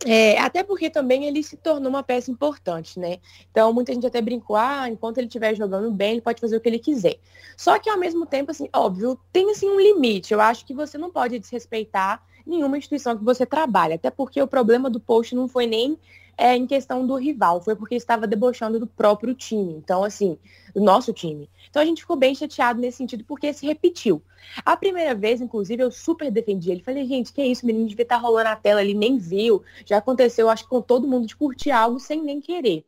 É, 0.06 0.38
até 0.40 0.62
porque 0.62 0.90
também 0.90 1.26
ele 1.26 1.42
se 1.42 1.56
tornou 1.56 1.90
uma 1.90 2.04
peça 2.04 2.30
importante, 2.30 3.00
né? 3.00 3.18
Então 3.50 3.72
muita 3.74 3.94
gente 3.94 4.06
até 4.06 4.22
brincou, 4.22 4.56
ah, 4.56 4.90
enquanto 4.90 5.18
ele 5.18 5.28
estiver 5.28 5.56
jogando 5.56 5.90
bem, 5.90 6.14
ele 6.14 6.22
pode 6.22 6.42
fazer 6.42 6.58
o 6.58 6.60
que 6.60 6.68
ele 6.68 6.80
quiser. 6.80 7.18
Só 7.56 7.80
que 7.80 7.90
ao 7.90 7.98
mesmo 7.98 8.26
tempo, 8.26 8.52
assim, 8.52 8.68
óbvio, 8.74 9.18
tem 9.32 9.50
assim 9.50 9.70
um 9.70 9.80
limite. 9.80 10.34
Eu 10.34 10.42
acho 10.42 10.66
que 10.66 10.74
você 10.74 10.98
não 10.98 11.10
pode 11.10 11.40
desrespeitar 11.40 12.22
nenhuma 12.46 12.78
instituição 12.78 13.18
que 13.18 13.24
você 13.24 13.46
trabalha, 13.46 13.96
até 13.96 14.12
porque 14.12 14.42
o 14.42 14.48
problema 14.48 14.90
do 14.90 15.00
post 15.00 15.34
não 15.34 15.48
foi 15.48 15.66
nem 15.66 15.98
é, 16.38 16.56
em 16.56 16.68
questão 16.68 17.06
do 17.06 17.16
rival, 17.16 17.62
foi 17.62 17.76
porque 17.76 17.96
estava 17.96 18.28
debochando 18.28 18.80
do 18.80 18.88
próprio 18.88 19.34
time. 19.34 19.74
Então, 19.74 20.04
assim, 20.04 20.38
do 20.74 20.82
nosso 20.82 21.14
time. 21.14 21.50
Então 21.70 21.82
a 21.82 21.86
gente 21.86 22.02
ficou 22.02 22.18
bem 22.18 22.36
chateado 22.36 22.80
nesse 22.80 22.98
sentido, 22.98 23.24
porque 23.24 23.54
se 23.54 23.66
repetiu. 23.66 24.22
A 24.66 24.76
primeira 24.76 25.16
vez, 25.16 25.40
inclusive, 25.40 25.82
eu 25.82 25.90
super 25.90 26.30
defendi 26.30 26.70
ele. 26.70 26.84
Falei, 26.84 27.06
gente, 27.06 27.32
que 27.32 27.42
é 27.42 27.48
isso, 27.48 27.64
o 27.64 27.66
menino 27.66 27.88
devia 27.88 28.04
estar 28.04 28.18
tá 28.18 28.22
rolando 28.22 28.50
a 28.50 28.56
tela, 28.56 28.82
ele 28.82 28.94
nem 28.94 29.18
viu. 29.18 29.64
Já 29.86 29.98
aconteceu, 29.98 30.50
acho 30.50 30.64
que 30.64 30.70
com 30.70 30.82
todo 30.82 31.08
mundo 31.08 31.26
de 31.26 31.36
curtir 31.36 31.72
algo 31.72 32.00
sem 32.00 32.22
nem 32.22 32.42
querer. 32.42 32.86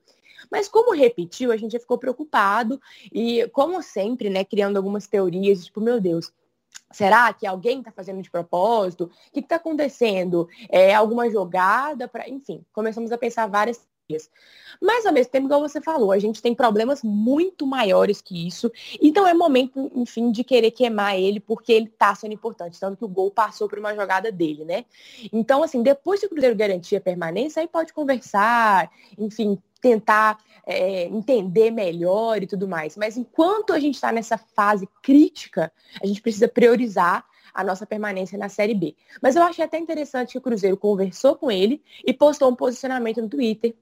Mas 0.52 0.68
como 0.68 0.94
repetiu, 0.94 1.52
a 1.52 1.58
gente 1.58 1.72
já 1.72 1.80
ficou 1.80 1.98
preocupado 1.98 2.80
e, 3.12 3.48
como 3.50 3.82
sempre, 3.82 4.30
né, 4.30 4.44
criando 4.44 4.78
algumas 4.78 5.08
teorias, 5.08 5.66
tipo, 5.66 5.82
meu 5.82 6.00
Deus, 6.00 6.32
Será 6.92 7.34
que 7.34 7.46
alguém 7.46 7.80
está 7.80 7.92
fazendo 7.92 8.22
de 8.22 8.32
propósito? 8.32 9.06
O 9.06 9.32
que 9.32 9.40
está 9.40 9.58
acontecendo? 9.58 10.48
É 10.70 10.94
alguma 10.94 11.30
jogada 11.30 12.08
para, 12.08 12.30
enfim, 12.30 12.64
começamos 12.72 13.12
a 13.12 13.18
pensar 13.18 13.48
várias 13.48 13.86
coisas. 14.08 14.30
Mas 14.82 15.06
ao 15.06 15.12
mesmo 15.12 15.32
tempo, 15.32 15.48
igual 15.48 15.60
você 15.60 15.82
falou, 15.82 16.12
a 16.12 16.20
gente 16.20 16.42
tem 16.42 16.56
problemas 16.56 17.04
muito 17.04 17.68
maiores 17.68 18.22
que 18.22 18.48
isso. 18.48 18.72
Então 19.02 19.28
é 19.28 19.34
momento, 19.34 19.92
enfim, 19.96 20.32
de 20.32 20.44
querer 20.44 20.72
queimar 20.72 21.18
ele 21.18 21.40
porque 21.40 21.74
ele 21.74 21.88
está 21.88 22.16
sendo 22.16 22.34
importante, 22.34 22.80
tanto 22.80 22.98
que 22.98 23.06
o 23.06 23.10
gol 23.10 23.32
passou 23.32 23.68
por 23.68 23.80
uma 23.80 23.94
jogada 23.94 24.32
dele, 24.32 24.64
né? 24.64 24.86
Então, 25.34 25.64
assim, 25.64 25.84
depois 25.84 26.20
que 26.20 26.26
o 26.26 26.30
Cruzeiro 26.30 26.56
garantir 26.56 26.96
a 26.96 27.02
permanência, 27.02 27.62
aí 27.62 27.68
pode 27.68 27.92
conversar, 27.92 28.90
enfim, 29.18 29.62
tentar 29.80 30.38
é, 30.66 31.06
entender 31.06 31.72
melhor 31.72 32.42
e 32.42 32.48
tudo 32.48 32.68
mais. 32.68 32.98
Mas 32.98 33.18
enquanto 33.18 33.74
a 33.74 33.80
gente 33.80 33.96
está 33.96 34.12
nessa 34.12 34.38
fase 34.38 34.88
crítica, 35.02 35.72
a 36.02 36.06
gente 36.06 36.22
precisa 36.22 36.48
priorizar 36.48 37.26
a 37.54 37.64
nossa 37.64 37.86
permanência 37.86 38.38
na 38.38 38.50
Série 38.50 38.76
B. 38.76 38.96
Mas 39.22 39.36
eu 39.36 39.42
achei 39.42 39.66
até 39.66 39.80
interessante 39.80 40.34
que 40.34 40.38
o 40.38 40.42
Cruzeiro 40.42 40.78
conversou 40.78 41.36
com 41.36 41.50
ele 41.50 41.82
e 42.06 42.14
postou 42.14 42.50
um 42.50 42.56
posicionamento 42.56 43.22
no 43.22 43.30
Twitter, 43.30 43.76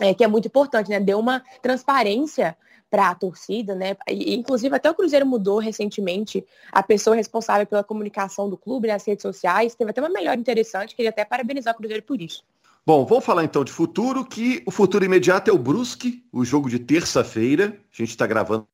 é, 0.00 0.12
que 0.12 0.24
é 0.24 0.26
muito 0.26 0.48
importante, 0.48 0.90
né? 0.90 0.98
Deu 0.98 1.20
uma 1.20 1.44
transparência 1.60 2.56
para 2.90 3.10
a 3.10 3.14
torcida, 3.14 3.74
né? 3.74 3.96
E, 4.08 4.34
inclusive 4.34 4.74
até 4.74 4.90
o 4.90 4.94
Cruzeiro 4.94 5.24
mudou 5.24 5.58
recentemente 5.58 6.44
a 6.70 6.82
pessoa 6.82 7.14
responsável 7.14 7.66
pela 7.66 7.84
comunicação 7.84 8.50
do 8.50 8.56
clube 8.56 8.88
nas 8.88 9.06
redes 9.06 9.22
sociais. 9.22 9.74
Teve 9.74 9.90
até 9.90 10.00
uma 10.00 10.10
melhor 10.10 10.36
interessante, 10.36 10.94
queria 10.94 11.10
até 11.10 11.24
parabenizar 11.24 11.74
o 11.74 11.76
Cruzeiro 11.76 12.02
por 12.02 12.20
isso. 12.20 12.44
Bom, 12.84 13.06
vamos 13.06 13.24
falar 13.24 13.44
então 13.44 13.62
de 13.62 13.70
futuro, 13.70 14.24
que 14.24 14.60
o 14.66 14.70
futuro 14.72 15.04
imediato 15.04 15.48
é 15.48 15.54
o 15.54 15.58
Brusque, 15.58 16.26
o 16.32 16.44
jogo 16.44 16.68
de 16.68 16.80
terça-feira. 16.80 17.80
A 17.92 17.96
gente 17.96 18.10
está 18.10 18.26
gravando. 18.26 18.66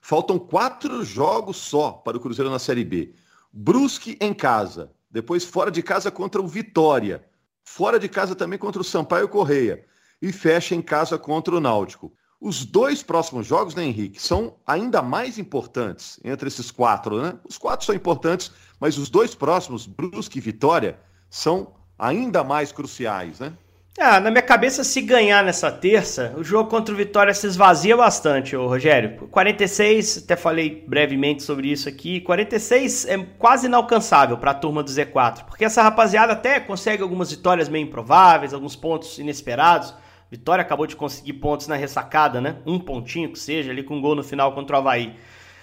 Faltam 0.00 0.38
quatro 0.38 1.04
jogos 1.04 1.58
só 1.58 1.92
para 1.92 2.16
o 2.16 2.20
Cruzeiro 2.20 2.50
na 2.50 2.58
Série 2.58 2.82
B. 2.82 3.14
Brusque 3.52 4.16
em 4.22 4.32
casa, 4.32 4.90
depois 5.10 5.44
fora 5.44 5.70
de 5.70 5.82
casa 5.82 6.10
contra 6.10 6.40
o 6.40 6.48
Vitória, 6.48 7.22
fora 7.62 7.98
de 7.98 8.08
casa 8.08 8.34
também 8.34 8.58
contra 8.58 8.80
o 8.80 8.84
Sampaio 8.84 9.28
Correia 9.28 9.84
e 10.22 10.32
fecha 10.32 10.74
em 10.74 10.80
casa 10.80 11.18
contra 11.18 11.54
o 11.54 11.60
Náutico. 11.60 12.10
Os 12.40 12.64
dois 12.64 13.02
próximos 13.02 13.46
jogos, 13.46 13.74
né, 13.74 13.84
Henrique, 13.84 14.22
são 14.22 14.56
ainda 14.66 15.02
mais 15.02 15.38
importantes 15.38 16.18
entre 16.24 16.48
esses 16.48 16.70
quatro, 16.70 17.20
né? 17.20 17.38
Os 17.46 17.58
quatro 17.58 17.84
são 17.84 17.94
importantes, 17.94 18.50
mas 18.80 18.96
os 18.96 19.10
dois 19.10 19.34
próximos, 19.34 19.86
Brusque 19.86 20.38
e 20.38 20.40
Vitória, 20.40 20.98
são 21.28 21.74
ainda 22.00 22.42
mais 22.42 22.72
cruciais, 22.72 23.38
né? 23.38 23.52
Ah, 23.98 24.18
na 24.18 24.30
minha 24.30 24.42
cabeça, 24.42 24.82
se 24.82 25.02
ganhar 25.02 25.44
nessa 25.44 25.70
terça, 25.70 26.32
o 26.36 26.42
jogo 26.42 26.70
contra 26.70 26.94
o 26.94 26.96
Vitória 26.96 27.34
se 27.34 27.46
esvazia 27.46 27.94
bastante, 27.96 28.56
ô 28.56 28.66
Rogério. 28.66 29.28
46, 29.30 30.22
até 30.24 30.36
falei 30.36 30.84
brevemente 30.86 31.42
sobre 31.42 31.70
isso 31.70 31.88
aqui, 31.88 32.20
46 32.20 33.04
é 33.06 33.18
quase 33.38 33.66
inalcançável 33.66 34.38
para 34.38 34.52
a 34.52 34.54
turma 34.54 34.82
do 34.82 34.90
Z4, 34.90 35.44
porque 35.44 35.64
essa 35.64 35.82
rapaziada 35.82 36.32
até 36.32 36.58
consegue 36.60 37.02
algumas 37.02 37.30
vitórias 37.30 37.68
meio 37.68 37.84
improváveis, 37.84 38.54
alguns 38.54 38.74
pontos 38.74 39.18
inesperados. 39.18 39.94
Vitória 40.30 40.62
acabou 40.62 40.86
de 40.86 40.96
conseguir 40.96 41.34
pontos 41.34 41.66
na 41.66 41.74
ressacada, 41.74 42.40
né? 42.40 42.56
Um 42.64 42.78
pontinho 42.78 43.30
que 43.32 43.38
seja, 43.38 43.70
ali 43.70 43.82
com 43.82 43.96
um 43.96 44.00
gol 44.00 44.14
no 44.14 44.22
final 44.22 44.54
contra 44.54 44.76
o 44.76 44.78
Havaí 44.78 45.16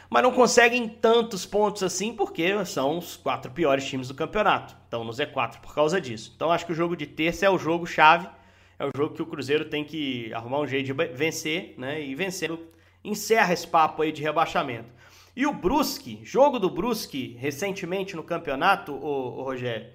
mas 0.10 0.24
não 0.24 0.32
conseguem 0.32 0.88
tantos 0.88 1.46
pontos 1.46 1.84
assim 1.84 2.14
porque 2.14 2.66
são 2.66 2.98
os 2.98 3.18
quatro 3.18 3.52
piores 3.52 3.86
times 3.86 4.08
do 4.08 4.14
campeonato. 4.14 4.76
Estão 4.84 5.04
no 5.04 5.12
Z4 5.12 5.60
por 5.60 5.74
causa 5.74 6.00
disso. 6.00 6.32
Então 6.36 6.52
acho 6.52 6.66
que 6.66 6.72
o 6.72 6.76
jogo 6.76 6.96
de 6.96 7.06
terça 7.06 7.46
é 7.46 7.50
o 7.50 7.58
jogo 7.58 7.86
chave, 7.86 8.28
é 8.80 8.86
o 8.86 8.92
jogo 8.96 9.16
que 9.16 9.22
o 9.22 9.26
Cruzeiro 9.26 9.66
tem 9.66 9.84
que 9.84 10.34
arrumar 10.34 10.60
um 10.60 10.68
jeito 10.68 10.86
de 10.86 10.94
vencer, 10.94 11.74
né? 11.78 12.02
E 12.02 12.16
vencendo 12.16 12.60
encerra 13.04 13.54
esse 13.54 13.68
papo 13.68 14.02
aí 14.02 14.12
de 14.12 14.22
rebaixamento. 14.22 14.90
E 15.36 15.46
o 15.46 15.54
Brusque, 15.54 16.20
jogo 16.24 16.60
do 16.60 16.70
Brusque 16.70 17.36
recentemente 17.40 18.16
no 18.16 18.24
campeonato, 18.24 18.94
o, 18.94 19.44
Rogério, 19.44 19.88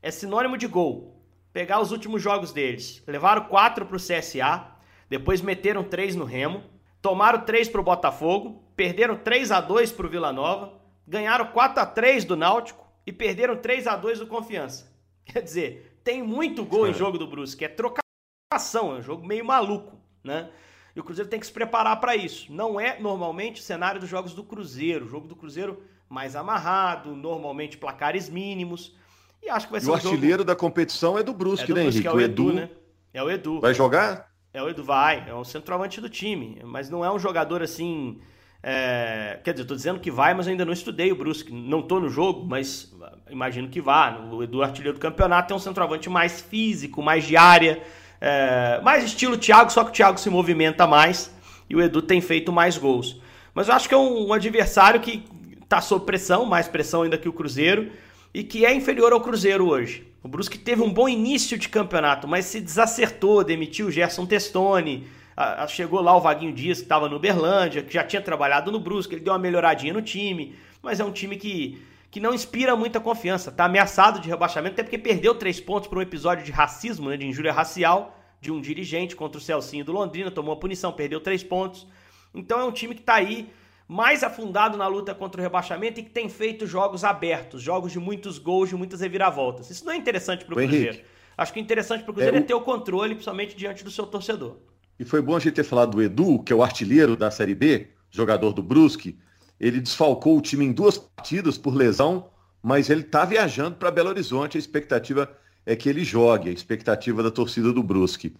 é 0.00 0.10
sinônimo 0.10 0.56
de 0.56 0.66
gol. 0.66 1.20
Pegar 1.52 1.80
os 1.80 1.92
últimos 1.92 2.22
jogos 2.22 2.52
deles, 2.52 3.02
levaram 3.06 3.44
quatro 3.44 3.86
para 3.86 3.96
o 3.96 4.00
CSA, 4.00 4.66
depois 5.08 5.40
meteram 5.40 5.84
três 5.84 6.16
no 6.16 6.24
Remo, 6.24 6.62
tomaram 7.02 7.40
três 7.40 7.68
para 7.68 7.80
o 7.80 7.84
Botafogo, 7.84 8.63
perderam 8.76 9.16
3 9.16 9.52
a 9.52 9.60
2 9.60 9.92
para 9.92 10.06
o 10.06 10.08
Vila 10.08 10.32
Nova, 10.32 10.72
ganharam 11.06 11.46
4 11.46 11.82
a 11.82 11.86
3 11.86 12.24
do 12.24 12.36
Náutico 12.36 12.86
e 13.06 13.12
perderam 13.12 13.56
3 13.56 13.86
a 13.86 13.96
2 13.96 14.20
do 14.20 14.26
Confiança. 14.26 14.92
Quer 15.24 15.42
dizer, 15.42 15.98
tem 16.02 16.22
muito 16.22 16.64
gol 16.64 16.86
em 16.86 16.94
jogo 16.94 17.18
do 17.18 17.26
Brusque, 17.26 17.64
é 17.64 17.68
trocação, 17.68 18.94
é 18.94 18.98
um 18.98 19.02
jogo 19.02 19.26
meio 19.26 19.44
maluco, 19.44 19.98
né? 20.22 20.50
E 20.94 21.00
o 21.00 21.04
Cruzeiro 21.04 21.28
tem 21.28 21.40
que 21.40 21.46
se 21.46 21.52
preparar 21.52 21.98
para 21.98 22.14
isso. 22.14 22.52
Não 22.52 22.78
é 22.78 23.00
normalmente 23.00 23.60
o 23.60 23.64
cenário 23.64 24.00
dos 24.00 24.08
jogos 24.08 24.32
do 24.32 24.44
Cruzeiro. 24.44 25.06
O 25.06 25.08
jogo 25.08 25.26
do 25.26 25.34
Cruzeiro 25.34 25.82
mais 26.08 26.36
amarrado, 26.36 27.16
normalmente 27.16 27.76
placares 27.76 28.28
mínimos. 28.28 28.94
E 29.42 29.50
acho 29.50 29.66
que 29.66 29.72
vai 29.72 29.80
ser 29.80 29.88
e 29.88 29.90
o 29.90 29.94
artilheiro 29.94 30.38
jogo... 30.38 30.44
da 30.44 30.54
competição 30.54 31.18
é 31.18 31.22
do 31.24 31.34
Brusque, 31.34 31.64
é 31.64 31.74
do 31.74 31.74
né, 31.74 31.86
Henrique? 31.86 32.06
É 32.06 32.12
o 32.12 32.20
Edu, 32.20 32.50
Edu, 32.50 32.52
né? 32.52 32.70
É 33.12 33.22
o 33.22 33.30
Edu. 33.30 33.60
Vai 33.60 33.74
jogar? 33.74 34.30
É 34.52 34.62
o 34.62 34.68
Edu, 34.68 34.84
vai. 34.84 35.28
É 35.28 35.34
o 35.34 35.42
centroavante 35.42 36.00
do 36.00 36.08
time. 36.08 36.60
Mas 36.64 36.88
não 36.88 37.04
é 37.04 37.12
um 37.12 37.18
jogador 37.18 37.60
assim 37.60 38.20
é, 38.66 39.40
quer 39.44 39.52
dizer, 39.52 39.64
estou 39.64 39.76
dizendo 39.76 40.00
que 40.00 40.10
vai, 40.10 40.32
mas 40.32 40.48
ainda 40.48 40.64
não 40.64 40.72
estudei 40.72 41.12
o 41.12 41.16
Brusque. 41.16 41.52
Não 41.52 41.80
estou 41.80 42.00
no 42.00 42.08
jogo, 42.08 42.46
mas 42.48 42.90
imagino 43.28 43.68
que 43.68 43.78
vá. 43.78 44.18
O 44.32 44.42
Edu 44.42 44.62
Artilheiro 44.62 44.96
do 44.96 45.00
campeonato 45.00 45.52
é 45.52 45.56
um 45.56 45.58
centroavante 45.58 46.08
mais 46.08 46.40
físico, 46.40 47.02
mais 47.02 47.24
de 47.24 47.36
área, 47.36 47.82
é, 48.18 48.80
mais 48.82 49.04
estilo 49.04 49.36
Thiago, 49.36 49.70
só 49.70 49.84
que 49.84 49.90
o 49.90 49.92
Thiago 49.92 50.18
se 50.18 50.30
movimenta 50.30 50.86
mais 50.86 51.30
e 51.68 51.76
o 51.76 51.82
Edu 51.82 52.00
tem 52.00 52.22
feito 52.22 52.50
mais 52.50 52.78
gols. 52.78 53.20
Mas 53.52 53.68
eu 53.68 53.74
acho 53.74 53.86
que 53.86 53.94
é 53.94 53.98
um, 53.98 54.28
um 54.28 54.32
adversário 54.32 54.98
que 54.98 55.22
está 55.62 55.82
sob 55.82 56.06
pressão, 56.06 56.46
mais 56.46 56.66
pressão 56.66 57.02
ainda 57.02 57.18
que 57.18 57.28
o 57.28 57.34
Cruzeiro, 57.34 57.90
e 58.32 58.42
que 58.42 58.64
é 58.64 58.72
inferior 58.72 59.12
ao 59.12 59.20
Cruzeiro 59.20 59.68
hoje. 59.68 60.08
O 60.22 60.28
Brusque 60.28 60.56
teve 60.56 60.80
um 60.80 60.90
bom 60.90 61.06
início 61.06 61.58
de 61.58 61.68
campeonato, 61.68 62.26
mas 62.26 62.46
se 62.46 62.62
desacertou, 62.62 63.44
demitiu 63.44 63.88
o 63.88 63.90
Gerson 63.90 64.24
Testoni, 64.24 65.06
a, 65.36 65.64
a, 65.64 65.66
chegou 65.66 66.00
lá 66.00 66.16
o 66.16 66.20
Vaguinho 66.20 66.52
Dias, 66.52 66.78
que 66.78 66.84
estava 66.84 67.08
no 67.08 67.16
Uberlândia, 67.16 67.82
que 67.82 67.92
já 67.92 68.04
tinha 68.04 68.22
trabalhado 68.22 68.70
no 68.70 68.78
Brusque, 68.78 69.14
ele 69.14 69.24
deu 69.24 69.32
uma 69.32 69.38
melhoradinha 69.38 69.92
no 69.92 70.02
time, 70.02 70.56
mas 70.82 71.00
é 71.00 71.04
um 71.04 71.12
time 71.12 71.36
que, 71.36 71.82
que 72.10 72.20
não 72.20 72.32
inspira 72.32 72.76
muita 72.76 73.00
confiança. 73.00 73.50
Está 73.50 73.64
ameaçado 73.64 74.20
de 74.20 74.28
rebaixamento, 74.28 74.74
até 74.74 74.82
porque 74.82 74.98
perdeu 74.98 75.34
três 75.34 75.60
pontos 75.60 75.88
por 75.88 75.98
um 75.98 76.02
episódio 76.02 76.44
de 76.44 76.52
racismo, 76.52 77.10
né, 77.10 77.16
de 77.16 77.26
injúria 77.26 77.52
racial, 77.52 78.18
de 78.40 78.52
um 78.52 78.60
dirigente 78.60 79.16
contra 79.16 79.38
o 79.38 79.40
Celcinho 79.40 79.84
do 79.84 79.92
Londrina, 79.92 80.30
tomou 80.30 80.54
a 80.54 80.56
punição, 80.56 80.92
perdeu 80.92 81.20
três 81.20 81.42
pontos. 81.42 81.86
Então 82.34 82.60
é 82.60 82.64
um 82.64 82.72
time 82.72 82.94
que 82.94 83.00
está 83.00 83.14
aí 83.14 83.48
mais 83.88 84.22
afundado 84.22 84.76
na 84.76 84.86
luta 84.86 85.14
contra 85.14 85.40
o 85.40 85.42
rebaixamento 85.42 86.00
e 86.00 86.02
que 86.02 86.10
tem 86.10 86.28
feito 86.28 86.66
jogos 86.66 87.04
abertos, 87.04 87.62
jogos 87.62 87.92
de 87.92 87.98
muitos 87.98 88.38
gols, 88.38 88.68
de 88.68 88.76
muitas 88.76 89.00
reviravoltas. 89.00 89.70
Isso 89.70 89.84
não 89.84 89.92
é 89.92 89.96
interessante 89.96 90.44
para 90.44 90.54
o 90.54 90.56
Cruzeiro. 90.56 91.00
Acho 91.36 91.52
que 91.52 91.60
interessante 91.60 92.02
para 92.02 92.10
o 92.10 92.14
Cruzeiro 92.14 92.36
é, 92.36 92.40
é 92.40 92.42
ter 92.42 92.54
o 92.54 92.60
controle, 92.60 93.14
principalmente 93.14 93.56
diante 93.56 93.84
do 93.84 93.90
seu 93.90 94.06
torcedor. 94.06 94.56
E 94.98 95.04
foi 95.04 95.20
bom 95.20 95.36
a 95.36 95.40
gente 95.40 95.54
ter 95.54 95.64
falado 95.64 95.92
do 95.92 96.02
Edu, 96.02 96.42
que 96.42 96.52
é 96.52 96.56
o 96.56 96.62
artilheiro 96.62 97.16
da 97.16 97.30
Série 97.30 97.54
B, 97.54 97.88
jogador 98.10 98.52
do 98.52 98.62
Brusque. 98.62 99.18
Ele 99.58 99.80
desfalcou 99.80 100.38
o 100.38 100.40
time 100.40 100.64
em 100.64 100.72
duas 100.72 100.98
partidas 100.98 101.58
por 101.58 101.74
lesão, 101.74 102.30
mas 102.62 102.90
ele 102.90 103.02
está 103.02 103.24
viajando 103.24 103.76
para 103.76 103.90
Belo 103.90 104.10
Horizonte. 104.10 104.56
A 104.56 104.60
expectativa 104.60 105.30
é 105.66 105.74
que 105.74 105.88
ele 105.88 106.04
jogue, 106.04 106.50
a 106.50 106.52
expectativa 106.52 107.22
da 107.22 107.30
torcida 107.30 107.72
do 107.72 107.82
Brusque. 107.82 108.34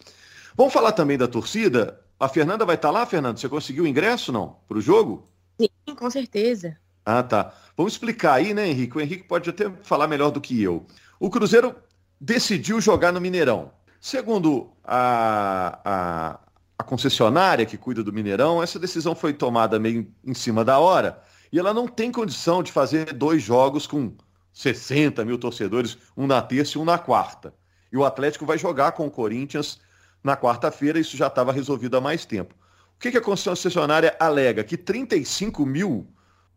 Vamos 0.57 0.73
falar 0.73 0.93
também 0.93 1.19
da 1.19 1.27
torcida? 1.27 2.01
A 2.19 2.29
Fernanda 2.29 2.65
vai 2.65 2.77
estar 2.77 2.89
tá 2.89 2.93
lá, 2.93 3.07
Fernanda? 3.07 3.39
Você 3.39 3.49
conseguiu 3.49 3.85
o 3.85 3.87
ingresso, 3.87 4.31
não? 4.31 4.57
Para 4.69 4.79
o 4.79 4.81
jogo? 4.81 5.29
Sim, 5.61 5.95
com 5.95 6.11
certeza. 6.11 6.77
Ah, 7.05 7.23
tá. 7.23 7.53
Vamos 7.77 7.95
explicar 7.95 8.35
aí, 8.35 8.55
né, 8.55 8.69
Henrique? 8.69 8.97
O 8.97 9.01
Henrique 9.01 9.25
pode 9.25 9.51
até 9.51 9.71
falar 9.83 10.07
melhor 10.07 10.31
do 10.31 10.41
que 10.41 10.63
eu. 10.63 10.87
O 11.19 11.29
Cruzeiro 11.29 11.75
decidiu 12.21 12.81
jogar 12.81 13.13
no 13.13 13.21
Mineirão. 13.21 13.73
Segundo 14.01 14.71
a, 14.85 15.81
a, 15.85 16.41
a 16.79 16.83
concessionária 16.83 17.67
que 17.67 17.77
cuida 17.77 18.03
do 18.03 18.13
Mineirão, 18.13 18.63
essa 18.63 18.79
decisão 18.79 19.15
foi 19.15 19.33
tomada 19.33 19.79
meio 19.79 20.13
em 20.25 20.35
cima 20.35 20.65
da 20.65 20.79
hora 20.79 21.23
e 21.53 21.59
ela 21.59 21.73
não 21.73 21.87
tem 21.87 22.11
condição 22.11 22.63
de 22.63 22.73
fazer 22.73 23.13
dois 23.13 23.43
jogos 23.43 23.87
com 23.87 24.13
60 24.53 25.25
mil 25.25 25.39
torcedores, 25.39 25.97
um 26.17 26.27
na 26.27 26.43
terça 26.43 26.77
e 26.77 26.81
um 26.81 26.85
na 26.85 26.99
quarta. 26.99 27.55
E 27.93 27.97
o 27.97 28.05
Atlético 28.05 28.45
vai 28.45 28.59
jogar 28.59 28.93
com 28.93 29.07
o 29.07 29.11
Corinthians 29.11 29.81
na 30.23 30.37
quarta-feira, 30.37 30.99
isso 30.99 31.17
já 31.17 31.27
estava 31.27 31.53
resolvido 31.53 31.97
há 31.97 32.01
mais 32.01 32.25
tempo. 32.25 32.55
O 32.97 32.99
que, 32.99 33.11
que 33.11 33.19
a 33.19 33.21
concessionária 33.21 34.17
alega? 34.19 34.65
Que 34.65 34.77
35 34.77 35.67
mil 35.67 36.07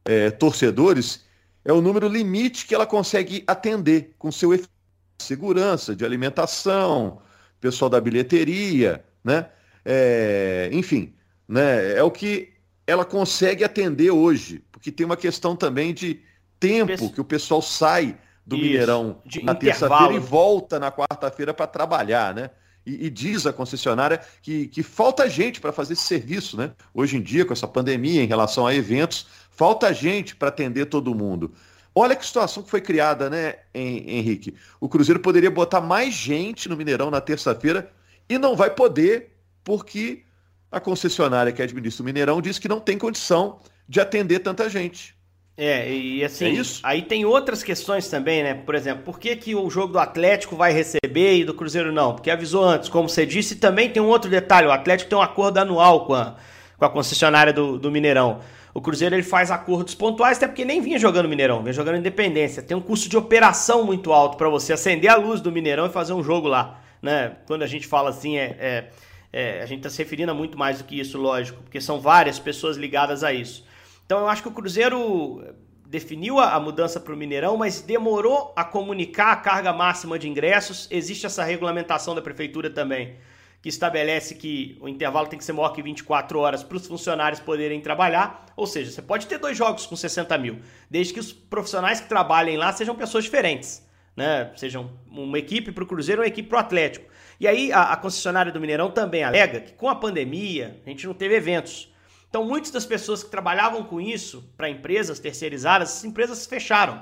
é, 0.06 0.32
torcedores 0.32 1.26
é 1.66 1.74
o 1.74 1.82
número 1.82 2.08
limite 2.08 2.66
que 2.66 2.74
ela 2.74 2.86
consegue 2.86 3.44
atender 3.46 4.16
com 4.18 4.32
seu 4.32 4.54
efeito 4.54 4.72
de 5.18 5.26
segurança, 5.26 5.96
de 5.96 6.06
alimentação, 6.06 7.20
pessoal 7.60 7.90
da 7.90 8.00
bilheteria, 8.00 9.04
né? 9.24 9.50
É, 9.90 10.70
enfim, 10.74 11.14
né? 11.48 11.94
é 11.94 12.04
o 12.04 12.12
que 12.12 12.50
ela 12.86 13.06
consegue 13.06 13.64
atender 13.64 14.12
hoje, 14.12 14.62
porque 14.70 14.92
tem 14.92 15.06
uma 15.06 15.16
questão 15.16 15.56
também 15.56 15.94
de 15.94 16.20
tempo 16.60 17.10
que 17.10 17.22
o 17.22 17.24
pessoal 17.24 17.62
sai 17.62 18.18
do 18.46 18.58
Isso, 18.58 18.66
Mineirão 18.66 19.22
na 19.44 19.56
terça-feira 19.56 20.14
e 20.14 20.20
volta 20.20 20.78
na 20.78 20.92
quarta-feira 20.92 21.54
para 21.54 21.68
trabalhar, 21.68 22.36
né? 22.36 22.50
E, 22.86 23.08
e, 23.08 23.10
diz 23.10 23.46
a 23.46 23.54
concessionária 23.54 24.22
que, 24.42 24.68
que 24.68 24.82
falta 24.84 25.30
gente 25.30 25.60
para 25.60 25.74
fazer 25.74 25.94
esse 25.94 26.04
serviço, 26.04 26.58
né? 26.58 26.72
Hoje 26.94 27.18
em 27.18 27.22
dia, 27.22 27.46
com 27.46 27.54
essa 27.54 27.68
pandemia, 27.68 28.22
em 28.24 28.28
relação 28.28 28.68
a 28.68 28.74
eventos, 28.76 29.28
falta 29.52 29.94
gente 29.94 30.36
para 30.36 30.50
atender 30.50 30.88
todo 30.88 31.16
mundo. 31.16 31.54
Olha 31.96 32.16
que 32.16 32.26
situação 32.26 32.62
que 32.62 32.70
foi 32.70 32.80
criada, 32.80 33.30
né, 33.30 33.56
Henrique? 33.74 34.54
O 34.80 34.88
Cruzeiro 34.88 35.20
poderia 35.20 35.50
botar 35.50 35.82
mais 35.82 36.14
gente 36.14 36.70
no 36.70 36.78
Mineirão 36.78 37.10
na 37.10 37.20
terça-feira 37.20 37.92
e 38.30 38.38
não 38.38 38.56
vai 38.56 38.70
poder, 38.70 39.37
porque 39.68 40.24
a 40.72 40.80
concessionária 40.80 41.52
que 41.52 41.62
administra 41.62 42.02
o 42.02 42.06
Mineirão 42.06 42.42
diz 42.42 42.58
que 42.58 42.70
não 42.70 42.80
tem 42.80 42.98
condição 42.98 43.60
de 43.86 44.00
atender 44.00 44.40
tanta 44.40 44.70
gente. 44.70 45.14
É, 45.58 45.92
e 45.92 46.24
assim, 46.24 46.58
é 46.58 46.64
aí 46.84 47.02
tem 47.02 47.26
outras 47.26 47.64
questões 47.64 48.08
também, 48.08 48.44
né? 48.44 48.54
Por 48.54 48.76
exemplo, 48.76 49.04
por 49.04 49.20
que, 49.20 49.36
que 49.36 49.54
o 49.56 49.70
jogo 49.70 49.92
do 49.92 50.00
Atlético 50.00 50.56
vai 50.56 50.72
receber 50.72 51.40
e 51.40 51.44
do 51.44 51.54
Cruzeiro 51.54 51.92
não? 51.92 52.14
Porque 52.16 52.32
avisou 52.32 52.64
antes, 52.64 52.88
como 52.88 53.10
você 53.10 53.26
disse, 53.26 53.58
também 53.58 53.90
tem 53.90 54.02
um 54.02 54.08
outro 54.08 54.32
detalhe, 54.32 54.68
o 54.68 54.72
Atlético 54.72 55.10
tem 55.10 55.20
um 55.20 55.22
acordo 55.22 55.58
anual 55.58 56.06
com 56.06 56.14
a, 56.14 56.38
com 56.78 56.86
a 56.86 56.90
concessionária 56.90 57.52
do, 57.52 57.78
do 57.78 57.92
Mineirão. 57.92 58.40
O 58.74 58.80
Cruzeiro 58.80 59.16
ele 59.16 59.24
faz 59.24 59.52
acordos 59.52 59.96
pontuais, 59.96 60.38
até 60.38 60.48
porque 60.48 60.64
nem 60.64 60.80
vinha 60.80 60.98
jogando 60.98 61.28
Mineirão, 61.28 61.62
vinha 61.62 61.74
jogando 61.74 61.98
Independência. 61.98 62.64
Tem 62.64 62.78
um 62.78 62.82
custo 62.82 63.10
de 63.10 63.18
operação 63.18 63.84
muito 63.84 64.14
alto 64.14 64.38
para 64.38 64.48
você 64.48 64.72
acender 64.72 65.12
a 65.12 65.18
luz 65.18 65.42
do 65.42 65.52
Mineirão 65.52 65.88
e 65.88 65.90
fazer 65.90 66.14
um 66.14 66.24
jogo 66.24 66.48
lá, 66.48 66.80
né? 67.02 67.34
Quando 67.46 67.64
a 67.64 67.68
gente 67.68 67.86
fala 67.86 68.12
assim, 68.12 68.38
é, 68.38 68.56
é, 68.60 68.90
é 69.32 69.62
a 69.62 69.66
gente 69.66 69.80
está 69.80 69.90
se 69.90 69.98
referindo 69.98 70.32
a 70.32 70.36
muito 70.36 70.58
mais 70.58 70.80
do 70.80 70.84
que 70.84 71.00
isso, 71.00 71.18
lógico, 71.18 71.62
porque 71.64 71.82
são 71.82 72.00
várias 72.00 72.40
pessoas 72.40 72.78
ligadas 72.78 73.24
a 73.24 73.34
isso. 73.34 73.66
Então 74.06 74.20
eu 74.20 74.30
acho 74.30 74.42
que 74.42 74.48
o 74.48 74.52
Cruzeiro 74.52 75.44
definiu 75.88 76.40
a, 76.40 76.60
mudança 76.60 77.00
para 77.00 77.14
o 77.14 77.18
Mineirão, 77.18 77.58
mas 77.58 77.82
demorou 77.82 78.54
a 78.56 78.64
comunicar 78.64 79.32
a 79.32 79.36
carga 79.38 79.72
máxima 79.72 80.20
de 80.20 80.28
ingressos. 80.28 80.88
Existe 80.92 81.26
essa 81.26 81.44
regulamentação 81.44 82.14
da 82.14 82.22
prefeitura 82.22 82.70
também, 82.70 83.16
que 83.62 83.70
estabelece 83.70 84.36
que 84.36 84.78
o 84.82 84.88
intervalo 84.88 85.28
tem 85.28 85.40
que 85.40 85.46
ser 85.46 85.54
maior 85.54 85.70
que 85.70 85.82
24 85.82 86.40
horas 86.40 86.64
para 86.64 86.78
os 86.78 86.86
funcionários 86.86 87.40
poderem 87.40 87.80
trabalhar. 87.80 88.46
Ou 88.56 88.68
seja, 88.68 88.92
você 88.92 89.02
pode 89.02 89.28
ter 89.28 89.38
dois 89.38 89.58
jogos 89.58 89.86
com 89.86 89.96
60 89.96 90.38
mil, 90.38 90.60
desde 90.90 91.14
que 91.14 91.20
os 91.20 91.32
profissionais 91.32 92.02
que 92.02 92.10
trabalhem 92.10 92.58
lá 92.58 92.74
sejam 92.74 92.96
pessoas 92.96 93.24
diferentes. 93.24 93.86
Né? 94.16 94.52
Sejam 94.56 94.92
uma 95.10 95.40
equipe 95.40 95.72
para 95.72 95.84
o 95.84 95.88
Cruzeiro 95.88 96.22
e 96.22 96.24
uma 96.24 96.28
equipe 96.28 96.50
para 96.50 96.58
o 96.58 96.60
Atlético. 96.60 97.06
E 97.40 97.48
aí 97.48 97.72
a, 97.72 97.94
a 97.94 97.98
concessionária 97.98 98.52
do 98.52 98.60
Mineirão 98.60 98.90
também 98.90 99.24
alega 99.24 99.62
que 99.62 99.74
com 99.74 99.90
a 99.90 99.96
pandemia 99.96 100.82
a 100.86 100.90
gente 100.90 101.06
não 101.06 101.14
teve 101.14 101.36
eventos. 101.36 101.94
Então, 102.30 102.44
muitas 102.44 102.72
das 102.72 102.86
pessoas 102.86 103.24
que 103.24 103.30
trabalhavam 103.30 103.84
com 103.84 104.02
isso 104.02 104.52
para 104.58 104.70
empresas 104.70 105.20
terceirizadas, 105.20 105.90
essas 105.90 106.04
empresas 106.04 106.46
fecharam. 106.46 107.02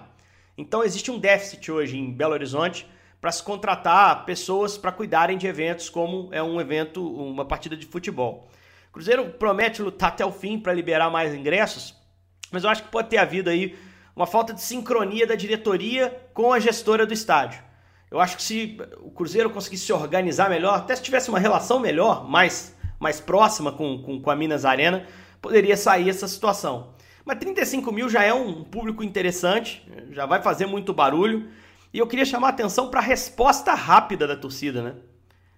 Então, 0.58 0.84
existe 0.84 1.10
um 1.10 1.18
déficit 1.18 1.72
hoje 1.72 1.98
em 1.98 2.12
Belo 2.12 2.34
Horizonte 2.34 2.88
para 3.20 3.32
se 3.32 3.42
contratar 3.42 4.24
pessoas 4.26 4.78
para 4.78 4.92
cuidarem 4.92 5.38
de 5.38 5.48
eventos 5.48 5.90
como 5.90 6.30
é 6.32 6.44
um 6.44 6.62
evento, 6.62 7.06
uma 7.06 7.44
partida 7.44 7.76
de 7.76 7.86
futebol. 7.86 8.48
O 8.90 8.94
Cruzeiro 8.94 9.26
promete 9.32 9.82
lutar 9.82 10.10
até 10.10 10.24
o 10.24 10.32
fim 10.32 10.60
para 10.60 10.72
liberar 10.72 11.10
mais 11.10 11.34
ingressos, 11.34 11.96
mas 12.52 12.64
eu 12.64 12.70
acho 12.70 12.84
que 12.84 12.90
pode 12.90 13.10
ter 13.10 13.18
havido 13.18 13.50
aí 13.50 13.76
uma 14.16 14.28
falta 14.28 14.54
de 14.54 14.62
sincronia 14.62 15.26
da 15.26 15.36
diretoria 15.36 16.16
com 16.34 16.54
a 16.54 16.60
gestora 16.60 17.06
do 17.06 17.14
estádio. 17.14 17.62
Eu 18.12 18.20
acho 18.20 18.38
que 18.38 18.44
se 18.44 18.78
o 19.02 19.12
Cruzeiro 19.12 19.50
conseguisse 19.50 19.86
se 19.86 19.94
organizar 19.94 20.50
melhor, 20.50 20.76
até 20.76 20.96
se 20.96 21.02
tivesse 21.02 21.30
uma 21.30 21.40
relação 21.40 21.80
melhor, 21.80 22.28
mais 22.30 22.76
mais 23.00 23.20
próxima 23.20 23.72
com, 23.72 24.02
com, 24.02 24.22
com 24.22 24.32
a 24.32 24.36
Minas 24.36 24.66
Arena, 24.66 25.06
poderia 25.42 25.78
sair 25.78 26.10
essa 26.10 26.28
situação. 26.28 26.94
Mas 27.24 27.40
35 27.40 27.92
mil 27.92 28.10
já 28.10 28.24
é 28.24 28.34
um 28.34 28.64
público 28.64 29.04
interessante, 29.04 29.86
já 30.12 30.26
vai 30.26 30.42
fazer 30.42 30.66
muito 30.66 30.94
barulho. 30.94 31.48
E 31.94 32.00
eu 32.00 32.08
queria 32.08 32.26
chamar 32.26 32.48
a 32.48 32.50
atenção 32.52 32.90
para 32.90 33.00
a 33.00 33.04
resposta 33.04 33.74
rápida 33.74 34.28
da 34.28 34.36
torcida, 34.36 34.82
né? 34.82 34.96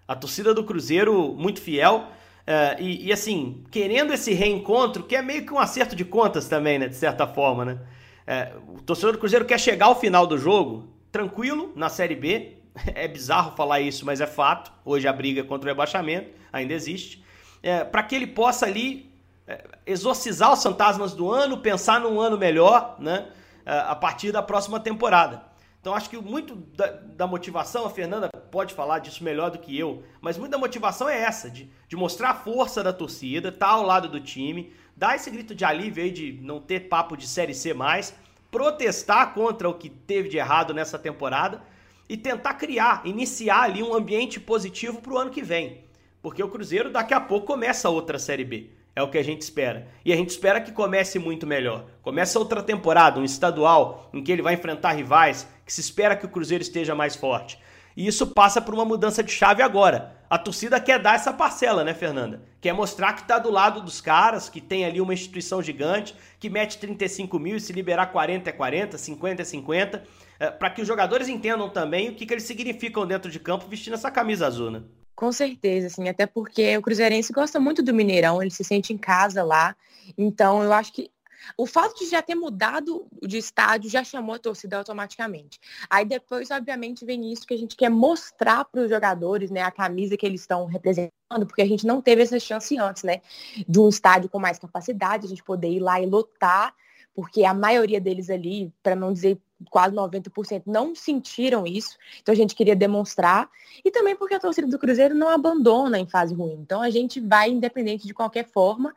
A 0.08 0.16
torcida 0.16 0.54
do 0.54 0.64
Cruzeiro 0.64 1.34
muito 1.38 1.60
fiel. 1.62 2.08
Uh, 2.48 2.82
e, 2.82 3.08
e, 3.08 3.14
assim, 3.14 3.66
querendo 3.70 4.14
esse 4.14 4.34
reencontro, 4.34 5.04
que 5.04 5.16
é 5.16 5.22
meio 5.22 5.46
que 5.46 5.54
um 5.54 5.60
acerto 5.60 5.96
de 5.96 6.06
contas 6.06 6.48
também, 6.48 6.80
né? 6.80 6.88
De 6.88 6.96
certa 6.96 7.28
forma, 7.28 7.66
né? 7.66 7.80
Uh, 8.26 8.78
o 8.78 8.82
torcedor 8.82 9.14
do 9.14 9.20
Cruzeiro 9.20 9.44
quer 9.44 9.60
chegar 9.60 9.88
ao 9.88 10.00
final 10.00 10.26
do 10.26 10.38
jogo 10.38 10.88
tranquilo 11.12 11.72
na 11.76 11.90
Série 11.90 12.16
B. 12.16 12.58
É 12.94 13.08
bizarro 13.08 13.56
falar 13.56 13.80
isso, 13.80 14.06
mas 14.06 14.22
é 14.22 14.28
fato. 14.28 14.72
Hoje 14.86 15.08
a 15.08 15.14
briga 15.14 15.44
contra 15.44 15.68
o 15.68 15.74
rebaixamento 15.74 16.30
ainda 16.54 16.76
existe 16.76 17.26
é, 17.62 17.84
para 17.84 18.04
que 18.04 18.16
ele 18.16 18.28
possa 18.28 18.66
ali 18.66 19.12
é, 19.46 19.64
exorcizar 19.86 20.54
os 20.54 20.62
fantasmas 20.62 21.14
do 21.14 21.32
ano, 21.32 21.58
pensar 21.58 22.00
num 22.00 22.20
ano 22.20 22.38
melhor, 22.38 22.96
né? 23.00 23.30
É, 23.66 23.80
a 23.80 23.96
partir 23.96 24.32
da 24.32 24.42
próxima 24.42 24.80
temporada. 24.80 25.44
Então 25.82 25.94
acho 25.94 26.10
que 26.10 26.18
muito 26.18 26.56
da, 26.56 26.88
da, 26.88 27.28
motivação, 27.28 27.86
a 27.86 27.90
Fernanda 27.90 28.30
pode 28.52 28.74
falar 28.74 29.00
disso 29.00 29.24
melhor 29.24 29.52
do 29.52 29.60
que 29.60 29.78
eu, 29.78 30.04
mas 30.22 30.38
muita 30.38 30.58
motivação 30.58 31.08
é 31.08 31.22
essa, 31.22 31.50
de, 31.50 31.70
de 31.88 31.96
mostrar 31.96 32.32
a 32.32 32.34
força 32.34 32.84
da 32.84 32.92
torcida, 32.92 33.50
estar 33.50 33.68
tá 33.68 33.72
ao 33.74 33.84
lado 33.84 34.10
do 34.10 34.20
time, 34.20 34.74
dar 34.96 35.16
esse 35.16 35.30
grito 35.30 35.54
de 35.54 35.64
alívio 35.64 36.04
aí 36.04 36.12
de 36.12 36.40
não 36.42 36.60
ter 36.60 36.88
papo 36.88 37.16
de 37.16 37.28
Série 37.28 37.54
C 37.54 37.74
mais, 37.74 38.16
protestar 38.52 39.34
contra 39.34 39.70
o 39.70 39.74
que 39.74 39.90
teve 39.90 40.30
de 40.30 40.38
errado 40.38 40.74
nessa 40.74 40.98
temporada 40.98 41.62
e 42.10 42.16
tentar 42.16 42.54
criar, 42.54 43.02
iniciar 43.06 43.64
ali 43.64 43.84
um 43.84 43.94
ambiente 43.94 44.40
positivo 44.40 45.02
para 45.02 45.14
o 45.14 45.18
ano 45.18 45.32
que 45.32 45.42
vem. 45.42 45.84
Porque 46.22 46.42
o 46.42 46.50
Cruzeiro 46.50 46.90
daqui 46.90 47.14
a 47.14 47.22
pouco 47.22 47.46
começa 47.46 47.90
outra 47.90 48.18
Série 48.18 48.46
B. 48.46 48.70
É 48.96 49.04
o 49.04 49.12
que 49.12 49.18
a 49.18 49.24
gente 49.24 49.42
espera. 49.42 49.88
E 50.04 50.12
a 50.12 50.16
gente 50.16 50.32
espera 50.32 50.60
que 50.60 50.72
comece 50.72 51.20
muito 51.20 51.46
melhor. 51.46 51.86
Começa 52.02 52.40
outra 52.40 52.64
temporada, 52.64 53.20
um 53.20 53.24
estadual, 53.24 54.10
em 54.12 54.24
que 54.24 54.32
ele 54.32 54.42
vai 54.42 54.56
enfrentar 54.56 54.94
rivais, 54.94 55.48
que 55.64 55.72
se 55.72 55.82
espera 55.82 56.16
que 56.16 56.26
o 56.26 56.30
Cruzeiro 56.30 56.64
esteja 56.64 56.96
mais 56.96 57.16
forte. 57.16 57.60
E 57.96 58.08
isso 58.08 58.26
passa 58.28 58.60
por 58.60 58.74
uma 58.74 58.86
mudança 58.86 59.22
de 59.22 59.32
chave 59.32 59.62
agora. 59.62 60.17
A 60.30 60.38
torcida 60.38 60.80
quer 60.80 61.00
dar 61.00 61.16
essa 61.16 61.32
parcela, 61.32 61.84
né, 61.84 61.94
Fernanda? 61.94 62.42
Quer 62.60 62.74
mostrar 62.74 63.14
que 63.14 63.22
está 63.22 63.40
do 63.40 63.50
lado 63.50 63.82
dos 63.82 64.02
caras, 64.02 64.50
que 64.50 64.60
tem 64.60 64.84
ali 64.84 65.00
uma 65.00 65.14
instituição 65.14 65.62
gigante, 65.62 66.14
que 66.38 66.50
mete 66.50 66.78
35 66.78 67.40
mil 67.40 67.56
e 67.56 67.62
se 67.62 67.72
liberar 67.72 68.08
40 68.08 68.50
é 68.50 68.54
40, 68.54 68.98
50 68.98 69.42
é 69.42 69.46
50, 69.46 70.04
é, 70.40 70.52
para 70.52 70.70
que 70.70 70.82
os 70.82 70.88
jogadores 70.88 71.30
entendam 71.30 71.70
também 71.70 72.10
o 72.10 72.16
que, 72.16 72.26
que 72.26 72.34
eles 72.34 72.44
significam 72.44 73.08
dentro 73.08 73.32
de 73.32 73.40
campo 73.40 73.68
vestindo 73.68 73.94
essa 73.94 74.12
camisa 74.12 74.48
azul, 74.48 74.70
né? 74.70 74.84
Com 75.16 75.32
certeza, 75.32 75.88
assim, 75.88 76.10
até 76.10 76.28
porque 76.28 76.78
o 76.78 76.82
Cruzeirense 76.82 77.34
gosta 77.34 77.60
muito 77.60 77.82
do 77.82 77.94
Mineirão, 77.94 78.42
ele 78.42 78.52
se 78.52 78.64
sente 78.64 78.94
em 78.94 78.98
casa 78.98 79.44
lá. 79.44 79.76
Então, 80.18 80.62
eu 80.62 80.72
acho 80.74 80.94
que 80.94 81.10
o 81.56 81.66
fato 81.66 82.00
de 82.00 82.10
já 82.10 82.22
ter 82.22 82.36
mudado 82.36 83.08
de 83.22 83.38
estádio 83.38 83.90
já 83.90 84.04
chamou 84.04 84.36
a 84.36 84.40
torcida 84.40 84.78
automaticamente. 84.78 85.60
Aí 85.90 86.06
depois, 86.06 86.50
obviamente, 86.52 87.06
vem 87.06 87.32
isso 87.32 87.46
que 87.46 87.54
a 87.54 87.58
gente 87.58 87.76
quer 87.76 87.90
mostrar 87.90 88.66
para 88.66 88.82
os 88.82 88.90
jogadores, 88.90 89.52
né, 89.52 89.62
a 89.62 89.72
camisa 89.72 90.18
que 90.18 90.26
eles 90.26 90.42
estão 90.42 90.66
representando, 90.66 91.46
porque 91.46 91.62
a 91.62 91.68
gente 91.68 91.86
não 91.86 92.02
teve 92.02 92.24
essa 92.24 92.40
chance 92.40 92.78
antes, 92.78 93.04
né, 93.04 93.22
de 93.68 93.80
um 93.80 93.90
estádio 93.90 94.30
com 94.30 94.40
mais 94.40 94.60
capacidade, 94.60 95.26
a 95.26 95.30
gente 95.30 95.44
poder 95.44 95.70
ir 95.70 95.80
lá 95.80 96.02
e 96.02 96.06
lotar, 96.06 96.74
porque 97.14 97.44
a 97.44 97.54
maioria 97.54 98.00
deles 98.00 98.30
ali, 98.30 98.72
para 98.84 98.96
não 98.96 99.12
dizer 99.14 99.40
quase 99.70 99.96
90% 99.96 100.64
não 100.66 100.94
sentiram 100.94 101.66
isso. 101.66 101.98
Então 102.22 102.34
a 102.34 102.36
gente 102.36 102.56
queria 102.56 102.76
demonstrar. 102.76 103.50
E 103.84 103.92
também 103.92 104.16
porque 104.16 104.36
a 104.36 104.40
torcida 104.40 104.68
do 104.68 104.80
Cruzeiro 104.80 105.16
não 105.16 105.30
abandona 105.30 106.00
em 106.00 106.08
fase 106.08 106.34
ruim. 106.34 106.60
Então 106.62 106.82
a 106.82 106.90
gente 106.90 107.20
vai 107.20 107.50
independente 107.50 108.06
de 108.06 108.14
qualquer 108.14 108.46
forma, 108.46 108.94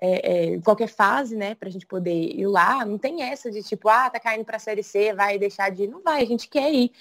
é, 0.00 0.54
é, 0.54 0.60
qualquer 0.60 0.88
fase, 0.88 1.36
né, 1.36 1.54
para 1.54 1.68
a 1.68 1.72
gente 1.72 1.86
poder 1.86 2.34
ir 2.34 2.46
lá. 2.46 2.84
Não 2.84 2.98
tem 2.98 3.22
essa 3.22 3.50
de 3.50 3.62
tipo, 3.62 3.88
ah, 3.88 4.10
tá 4.10 4.20
caindo 4.20 4.44
para 4.44 4.56
a 4.56 4.60
Série 4.60 4.82
C, 4.82 5.12
vai 5.12 5.38
deixar 5.38 5.70
de 5.70 5.84
ir. 5.84 5.88
Não 5.88 6.02
vai, 6.02 6.22
a 6.22 6.26
gente 6.26 6.48
quer 6.48 6.72
ir. 6.72 6.92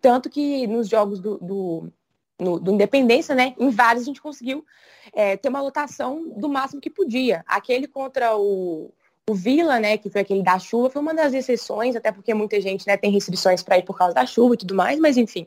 Tanto 0.00 0.28
que 0.28 0.66
nos 0.66 0.88
jogos 0.88 1.20
do, 1.20 1.38
do, 1.38 1.92
no, 2.38 2.58
do 2.58 2.72
Independência, 2.72 3.34
né, 3.34 3.54
em 3.58 3.70
vários 3.70 4.02
a 4.02 4.06
gente 4.06 4.20
conseguiu 4.20 4.64
é, 5.12 5.36
ter 5.36 5.48
uma 5.48 5.62
lotação 5.62 6.28
do 6.36 6.48
máximo 6.48 6.80
que 6.80 6.90
podia. 6.90 7.44
Aquele 7.46 7.86
contra 7.86 8.36
o 8.36 8.92
o 9.30 9.34
Vila, 9.34 9.78
né, 9.78 9.96
que 9.96 10.10
foi 10.10 10.20
aquele 10.20 10.42
da 10.42 10.58
chuva, 10.58 10.90
foi 10.90 11.00
uma 11.00 11.14
das 11.14 11.32
exceções, 11.32 11.94
até 11.94 12.10
porque 12.10 12.34
muita 12.34 12.60
gente 12.60 12.86
né, 12.86 12.96
tem 12.96 13.10
restrições 13.10 13.62
para 13.62 13.78
ir 13.78 13.84
por 13.84 13.96
causa 13.96 14.14
da 14.14 14.26
chuva 14.26 14.54
e 14.54 14.58
tudo 14.58 14.74
mais, 14.74 14.98
mas 14.98 15.16
enfim. 15.16 15.46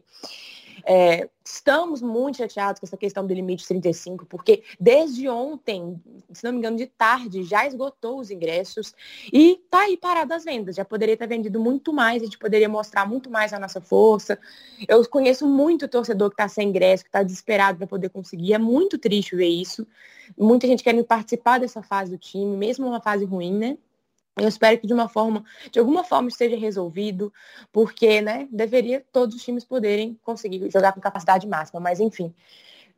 É, 0.87 1.27
estamos 1.43 1.99
muito 1.99 2.37
chateados 2.37 2.79
com 2.79 2.85
essa 2.85 2.95
questão 2.95 3.25
do 3.25 3.33
limite 3.33 3.67
35, 3.67 4.25
porque 4.27 4.63
desde 4.79 5.27
ontem, 5.27 5.99
se 6.31 6.43
não 6.43 6.51
me 6.51 6.59
engano, 6.59 6.77
de 6.77 6.85
tarde, 6.85 7.43
já 7.43 7.65
esgotou 7.65 8.19
os 8.19 8.29
ingressos 8.29 8.93
e 9.33 9.59
tá 9.69 9.79
aí 9.81 9.97
parado 9.97 10.31
as 10.33 10.43
vendas. 10.43 10.75
Já 10.75 10.85
poderia 10.85 11.17
ter 11.17 11.27
vendido 11.27 11.59
muito 11.59 11.91
mais, 11.91 12.21
a 12.21 12.25
gente 12.25 12.37
poderia 12.37 12.69
mostrar 12.69 13.07
muito 13.07 13.31
mais 13.31 13.51
a 13.51 13.59
nossa 13.59 13.81
força. 13.81 14.37
Eu 14.87 15.03
conheço 15.09 15.47
muito 15.47 15.87
torcedor 15.87 16.29
que 16.29 16.35
está 16.35 16.47
sem 16.47 16.69
ingresso, 16.69 17.03
que 17.03 17.09
está 17.09 17.23
desesperado 17.23 17.79
para 17.79 17.87
poder 17.87 18.09
conseguir. 18.09 18.53
É 18.53 18.59
muito 18.59 18.99
triste 18.99 19.35
ver 19.35 19.47
isso. 19.47 19.87
Muita 20.37 20.67
gente 20.67 20.83
querendo 20.83 21.05
participar 21.05 21.59
dessa 21.59 21.81
fase 21.81 22.11
do 22.11 22.17
time, 22.17 22.55
mesmo 22.55 22.85
uma 22.87 23.01
fase 23.01 23.25
ruim, 23.25 23.57
né? 23.57 23.77
Eu 24.37 24.49
espero 24.49 24.77
que 24.77 24.85
de 24.85 24.93
uma 24.93 25.07
forma, 25.07 25.45
de 25.71 25.79
alguma 25.79 26.03
forma 26.03 26.27
esteja 26.27 26.57
resolvido, 26.57 27.31
porque, 27.71 28.21
né, 28.21 28.47
deveria 28.51 29.05
todos 29.11 29.35
os 29.35 29.43
times 29.43 29.63
poderem 29.63 30.19
conseguir 30.23 30.69
jogar 30.69 30.91
com 30.91 30.99
capacidade 30.99 31.47
máxima, 31.47 31.79
mas 31.79 31.99
enfim. 31.99 32.33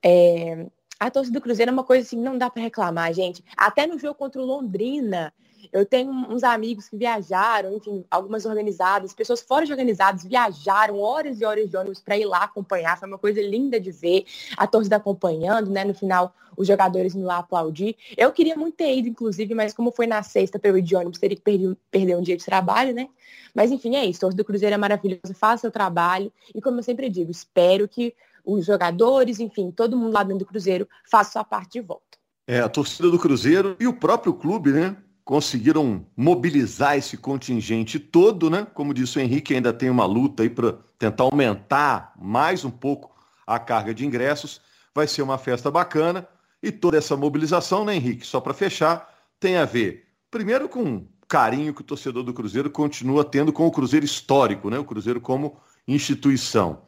É... 0.03 0.65
A 0.99 1.11
torcida 1.11 1.39
do 1.39 1.43
Cruzeiro 1.43 1.69
é 1.69 1.73
uma 1.73 1.83
coisa 1.83 2.03
assim, 2.07 2.19
não 2.19 2.37
dá 2.37 2.49
para 2.49 2.63
reclamar, 2.63 3.13
gente. 3.13 3.43
Até 3.55 3.85
no 3.85 3.99
jogo 3.99 4.15
contra 4.15 4.41
o 4.41 4.45
Londrina, 4.45 5.31
eu 5.71 5.85
tenho 5.85 6.11
uns 6.11 6.43
amigos 6.43 6.87
que 6.89 6.97
viajaram, 6.97 7.73
enfim, 7.73 8.05
algumas 8.09 8.45
organizadas, 8.45 9.13
pessoas 9.13 9.41
fora 9.41 9.65
de 9.65 9.71
organizadas 9.71 10.23
viajaram 10.23 10.99
horas 10.99 11.41
e 11.41 11.45
horas 11.45 11.69
de 11.69 11.77
ônibus 11.77 11.99
para 11.99 12.17
ir 12.17 12.25
lá 12.25 12.43
acompanhar. 12.43 12.97
Foi 12.97 13.07
uma 13.07 13.17
coisa 13.17 13.41
linda 13.41 13.79
de 13.79 13.91
ver 13.91 14.25
a 14.55 14.65
torcida 14.67 14.95
acompanhando, 14.95 15.69
né? 15.69 15.83
No 15.83 15.93
final, 15.93 16.33
os 16.55 16.67
jogadores 16.67 17.15
indo 17.15 17.25
lá 17.25 17.37
aplaudir. 17.37 17.95
Eu 18.15 18.31
queria 18.31 18.55
muito 18.55 18.75
ter 18.75 18.97
ido, 18.97 19.07
inclusive, 19.07 19.53
mas 19.53 19.73
como 19.73 19.91
foi 19.91 20.07
na 20.07 20.23
sexta 20.23 20.57
para 20.57 20.69
eu 20.69 20.77
ir 20.77 20.81
de 20.81 20.95
ônibus, 20.95 21.19
teria 21.19 21.37
que 21.37 21.43
perder, 21.43 21.77
perder 21.91 22.15
um 22.15 22.21
dia 22.21 22.37
de 22.37 22.45
trabalho, 22.45 22.93
né? 22.93 23.07
Mas 23.53 23.71
enfim, 23.71 23.95
é 23.95 24.05
isso. 24.05 24.19
Torcida 24.19 24.43
do 24.43 24.45
Cruzeiro 24.45 24.73
é 24.73 24.77
maravilhosa, 24.77 25.33
faça 25.33 25.61
seu 25.61 25.71
trabalho. 25.71 26.31
E 26.53 26.61
como 26.61 26.79
eu 26.79 26.83
sempre 26.83 27.09
digo, 27.09 27.31
espero 27.31 27.87
que 27.87 28.13
os 28.43 28.65
jogadores, 28.65 29.39
enfim, 29.39 29.71
todo 29.71 29.97
mundo 29.97 30.13
lá 30.13 30.23
dentro 30.23 30.39
do 30.39 30.45
Cruzeiro 30.45 30.87
faça 31.09 31.31
sua 31.33 31.43
parte 31.43 31.73
de 31.73 31.81
volta. 31.81 32.17
É, 32.47 32.61
a 32.61 32.69
torcida 32.69 33.09
do 33.11 33.19
Cruzeiro 33.19 33.75
e 33.77 33.87
o 33.87 33.93
próprio 33.93 34.33
clube, 34.33 34.71
né? 34.71 34.95
Conseguiram 35.27 36.05
mobilizar 36.15 36.97
esse 36.97 37.17
contingente 37.17 37.99
todo, 37.99 38.49
né? 38.49 38.65
Como 38.73 38.93
disse 38.93 39.17
o 39.17 39.21
Henrique, 39.21 39.53
ainda 39.53 39.73
tem 39.73 39.89
uma 39.89 40.05
luta 40.05 40.41
aí 40.41 40.49
para 40.49 40.77
tentar 40.97 41.25
aumentar 41.25 42.13
mais 42.17 42.63
um 42.63 42.71
pouco 42.71 43.13
a 43.45 43.59
carga 43.59 43.93
de 43.93 44.05
ingressos. 44.05 44.61
Vai 44.95 45.05
ser 45.05 45.21
uma 45.23 45.37
festa 45.37 45.69
bacana 45.69 46.25
e 46.63 46.71
toda 46.71 46.97
essa 46.97 47.17
mobilização, 47.17 47.83
né, 47.83 47.97
Henrique? 47.97 48.25
Só 48.25 48.39
para 48.39 48.53
fechar, 48.53 49.13
tem 49.37 49.57
a 49.57 49.65
ver, 49.65 50.07
primeiro, 50.31 50.69
com 50.69 51.05
carinho 51.27 51.73
que 51.73 51.81
o 51.81 51.83
torcedor 51.83 52.23
do 52.23 52.33
Cruzeiro 52.33 52.69
continua 52.69 53.25
tendo 53.25 53.51
com 53.51 53.67
o 53.67 53.71
Cruzeiro 53.71 54.05
histórico, 54.05 54.69
né? 54.69 54.79
O 54.79 54.85
Cruzeiro 54.85 55.19
como 55.19 55.57
instituição. 55.85 56.83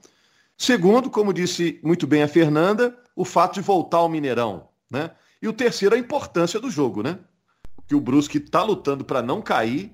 Segundo, 0.58 1.10
como 1.10 1.34
disse 1.34 1.78
muito 1.84 2.08
bem 2.08 2.24
a 2.24 2.28
Fernanda, 2.30 2.98
o 3.18 3.26
fato 3.26 3.56
de 3.56 3.62
voltar 3.62 3.98
ao 3.98 4.08
Mineirão, 4.08 4.70
né? 4.90 5.12
E 5.42 5.48
o 5.50 5.52
terceiro, 5.52 5.94
a 5.94 6.00
importância 6.00 6.58
do 6.58 6.72
jogo, 6.72 7.04
né? 7.04 7.20
Que 7.90 7.96
o 7.96 8.00
Brusque 8.00 8.38
está 8.38 8.62
lutando 8.62 9.04
para 9.04 9.20
não 9.20 9.42
cair, 9.42 9.92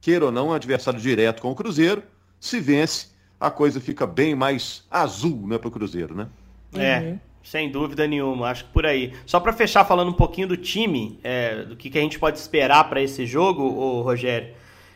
queira 0.00 0.26
ou 0.26 0.30
não, 0.30 0.50
um 0.50 0.52
adversário 0.52 1.00
direto 1.00 1.42
com 1.42 1.50
o 1.50 1.54
Cruzeiro. 1.56 2.00
Se 2.38 2.60
vence, 2.60 3.08
a 3.40 3.50
coisa 3.50 3.80
fica 3.80 4.06
bem 4.06 4.32
mais 4.32 4.86
azul 4.88 5.48
né, 5.48 5.58
para 5.58 5.66
o 5.66 5.70
Cruzeiro, 5.72 6.14
né? 6.14 6.28
É, 6.72 7.00
uhum. 7.00 7.18
sem 7.42 7.68
dúvida 7.68 8.06
nenhuma, 8.06 8.48
acho 8.48 8.64
que 8.64 8.70
por 8.70 8.86
aí. 8.86 9.12
Só 9.26 9.40
para 9.40 9.52
fechar 9.52 9.84
falando 9.84 10.10
um 10.10 10.14
pouquinho 10.14 10.46
do 10.46 10.56
time, 10.56 11.18
é, 11.24 11.64
do 11.64 11.74
que, 11.74 11.90
que 11.90 11.98
a 11.98 12.00
gente 12.00 12.16
pode 12.16 12.38
esperar 12.38 12.88
para 12.88 13.02
esse 13.02 13.26
jogo, 13.26 13.64
ô, 13.64 14.02
Rogério. 14.02 14.54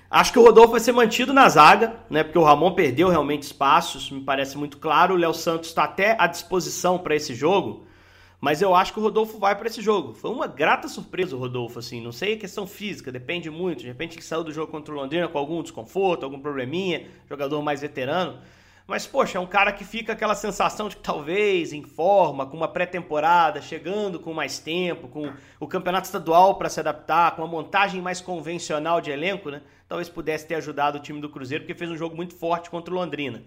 Acho 0.08 0.32
que 0.32 0.38
o 0.38 0.42
Rodolfo 0.42 0.70
vai 0.70 0.80
ser 0.80 0.92
mantido 0.92 1.34
na 1.34 1.48
zaga, 1.48 1.96
né? 2.08 2.22
Porque 2.22 2.38
o 2.38 2.44
Ramon 2.44 2.74
perdeu 2.74 3.08
realmente 3.08 3.42
espaços, 3.42 4.08
me 4.08 4.20
parece 4.20 4.56
muito 4.56 4.78
claro. 4.78 5.14
O 5.14 5.18
Léo 5.18 5.34
Santos 5.34 5.70
está 5.70 5.82
até 5.82 6.16
à 6.16 6.28
disposição 6.28 6.96
para 6.96 7.16
esse 7.16 7.34
jogo. 7.34 7.84
Mas 8.40 8.60
eu 8.60 8.74
acho 8.74 8.92
que 8.92 8.98
o 8.98 9.02
Rodolfo 9.02 9.38
vai 9.38 9.56
para 9.56 9.66
esse 9.66 9.80
jogo. 9.80 10.12
Foi 10.12 10.30
uma 10.30 10.46
grata 10.46 10.88
surpresa 10.88 11.34
o 11.34 11.38
Rodolfo, 11.38 11.78
assim. 11.78 12.00
Não 12.00 12.12
sei 12.12 12.34
a 12.34 12.38
questão 12.38 12.66
física, 12.66 13.10
depende 13.10 13.50
muito. 13.50 13.80
De 13.80 13.86
repente 13.86 14.16
que 14.16 14.24
saiu 14.24 14.44
do 14.44 14.52
jogo 14.52 14.70
contra 14.70 14.94
o 14.94 14.96
Londrina 14.96 15.26
com 15.26 15.38
algum 15.38 15.62
desconforto, 15.62 16.24
algum 16.24 16.38
probleminha, 16.38 17.06
jogador 17.28 17.62
mais 17.62 17.80
veterano. 17.80 18.38
Mas, 18.86 19.04
poxa, 19.04 19.38
é 19.38 19.40
um 19.40 19.46
cara 19.46 19.72
que 19.72 19.84
fica 19.84 20.12
aquela 20.12 20.36
sensação 20.36 20.88
de 20.88 20.96
que 20.96 21.02
talvez 21.02 21.72
em 21.72 21.82
forma, 21.82 22.46
com 22.46 22.56
uma 22.56 22.68
pré-temporada, 22.68 23.60
chegando 23.60 24.20
com 24.20 24.32
mais 24.32 24.60
tempo, 24.60 25.08
com 25.08 25.32
o 25.58 25.66
campeonato 25.66 26.06
estadual 26.06 26.54
para 26.54 26.68
se 26.68 26.78
adaptar, 26.78 27.34
com 27.34 27.42
uma 27.42 27.48
montagem 27.48 28.00
mais 28.00 28.20
convencional 28.20 29.00
de 29.00 29.10
elenco, 29.10 29.50
né? 29.50 29.62
Talvez 29.88 30.08
pudesse 30.08 30.46
ter 30.46 30.54
ajudado 30.54 30.98
o 30.98 31.00
time 31.00 31.20
do 31.20 31.28
Cruzeiro, 31.28 31.64
porque 31.64 31.76
fez 31.76 31.90
um 31.90 31.96
jogo 31.96 32.14
muito 32.14 32.34
forte 32.34 32.70
contra 32.70 32.94
o 32.94 32.96
Londrina. 32.96 33.42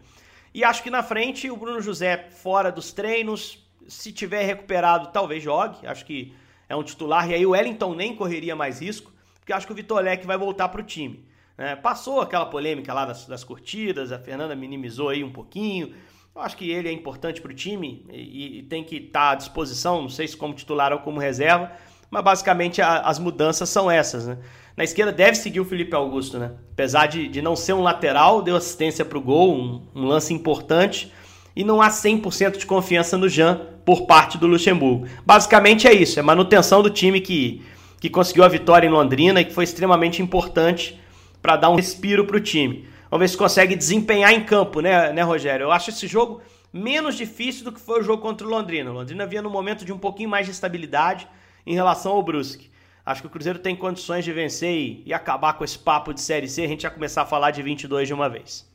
E 0.54 0.62
acho 0.62 0.84
que 0.84 0.90
na 0.90 1.04
frente 1.04 1.50
o 1.50 1.56
Bruno 1.56 1.80
José 1.80 2.30
fora 2.32 2.70
dos 2.70 2.92
treinos, 2.92 3.66
se 3.90 4.12
tiver 4.12 4.44
recuperado, 4.44 5.10
talvez 5.12 5.44
jogue. 5.44 5.86
Acho 5.86 6.06
que 6.06 6.34
é 6.70 6.76
um 6.76 6.84
titular. 6.84 7.30
E 7.30 7.34
aí 7.34 7.46
o 7.46 7.52
Wellington 7.52 7.96
nem 7.96 8.16
correria 8.16 8.56
mais 8.56 8.80
risco, 8.80 9.12
porque 9.40 9.52
acho 9.52 9.66
que 9.66 9.74
o 9.74 9.76
Vitor 9.76 10.02
Leque 10.02 10.26
vai 10.26 10.38
voltar 10.38 10.70
para 10.70 10.80
o 10.80 10.84
time. 10.84 11.28
É, 11.58 11.76
passou 11.76 12.22
aquela 12.22 12.46
polêmica 12.46 12.94
lá 12.94 13.06
das, 13.06 13.26
das, 13.26 13.44
curtidas, 13.44 14.14
a 14.14 14.20
Fernanda 14.20 14.56
minimizou 14.56 15.10
aí 15.10 15.24
um 15.24 15.32
pouquinho. 15.32 15.94
Eu 16.34 16.42
acho 16.42 16.56
que 16.56 16.70
ele 16.70 16.88
é 16.88 16.92
importante 16.92 17.42
para 17.42 17.52
o 17.52 17.56
time 17.56 18.06
e, 18.10 18.60
e, 18.60 18.64
tem 18.64 18.82
que 18.82 18.96
estar 18.96 19.20
tá 19.20 19.32
à 19.32 19.36
disposição, 19.36 20.02
não 20.04 20.10
sei 20.10 20.26
se 20.26 20.38
como 20.38 20.54
titular 20.54 20.94
ou 20.94 21.00
como 21.00 21.20
reserva, 21.20 21.70
mas 22.10 22.24
basicamente 22.24 22.82
a, 22.82 23.02
as 23.02 23.20
mudanças 23.20 23.68
são 23.68 23.92
essas. 23.92 24.28
Né? 24.28 24.38
Na 24.78 24.86
esquerda 24.86 25.12
deve 25.12 25.36
seguir 25.36 25.60
o 25.60 25.66
Felipe 25.66 25.94
Augusto, 25.94 26.38
né? 26.40 26.54
apesar 26.72 27.08
de, 27.08 27.28
de 27.28 27.42
não 27.42 27.58
ser 27.58 27.74
um 27.74 27.82
lateral, 27.82 28.42
deu 28.42 28.56
assistência 28.56 29.04
para 29.04 29.18
o 29.18 29.22
gol, 29.22 29.54
um, 29.54 29.86
um 29.94 30.06
lance 30.06 30.34
importante 30.34 31.12
e 31.56 31.64
não 31.66 31.82
há 31.82 31.90
100% 31.90 32.58
de 32.58 32.66
confiança 32.66 33.18
no 33.18 33.28
Jean 33.28 33.68
por 33.86 34.06
parte 34.06 34.38
do 34.38 34.48
Luxemburgo. 34.48 35.08
Basicamente 35.26 35.88
é 35.88 35.94
isso, 35.94 36.20
é 36.20 36.22
manutenção 36.22 36.82
do 36.82 36.90
time 36.90 37.22
que, 37.22 37.62
que 38.00 38.10
conseguiu 38.10 38.44
a 38.44 38.48
vitória 38.48 38.88
em 38.88 38.92
Londrina 38.92 39.42
e 39.42 39.46
que 39.46 39.54
foi 39.54 39.64
extremamente 39.64 40.22
importante 40.22 41.00
para 41.42 41.56
dar 41.56 41.70
um 41.70 41.76
respiro 41.76 42.26
para 42.26 42.38
o 42.38 42.40
time. 42.40 42.88
Vamos 43.10 43.24
ver 43.24 43.30
se 43.30 43.38
consegue 43.38 43.76
desempenhar 43.76 44.34
em 44.34 44.44
campo, 44.44 44.82
né, 44.82 45.12
né, 45.12 45.22
Rogério? 45.22 45.66
Eu 45.66 45.72
acho 45.72 45.90
esse 45.90 46.06
jogo 46.06 46.42
menos 46.72 47.16
difícil 47.16 47.64
do 47.64 47.72
que 47.72 47.80
foi 47.80 48.02
o 48.02 48.04
jogo 48.04 48.22
contra 48.22 48.46
o 48.46 48.50
Londrina. 48.50 48.92
O 48.92 48.94
Londrina 48.94 49.26
vinha 49.26 49.42
no 49.42 49.50
momento 49.50 49.84
de 49.84 49.92
um 49.92 49.98
pouquinho 49.98 50.30
mais 50.30 50.46
de 50.46 50.52
estabilidade 50.52 51.28
em 51.66 51.74
relação 51.74 52.12
ao 52.12 52.22
Brusque. 52.22 52.70
Acho 53.04 53.22
que 53.22 53.28
o 53.28 53.30
Cruzeiro 53.30 53.58
tem 53.58 53.76
condições 53.76 54.24
de 54.24 54.32
vencer 54.32 54.72
e, 54.72 55.04
e 55.06 55.14
acabar 55.14 55.54
com 55.54 55.64
esse 55.64 55.80
papo 55.80 56.14
de 56.14 56.22
Série 56.22 56.48
C. 56.48 56.64
A 56.64 56.68
gente 56.68 56.84
já 56.84 56.92
começar 56.92 57.24
a 57.24 57.26
falar 57.26 57.50
de 57.50 57.64
22 57.64 58.08
de 58.08 58.14
uma 58.14 58.30
vez. 58.30 58.69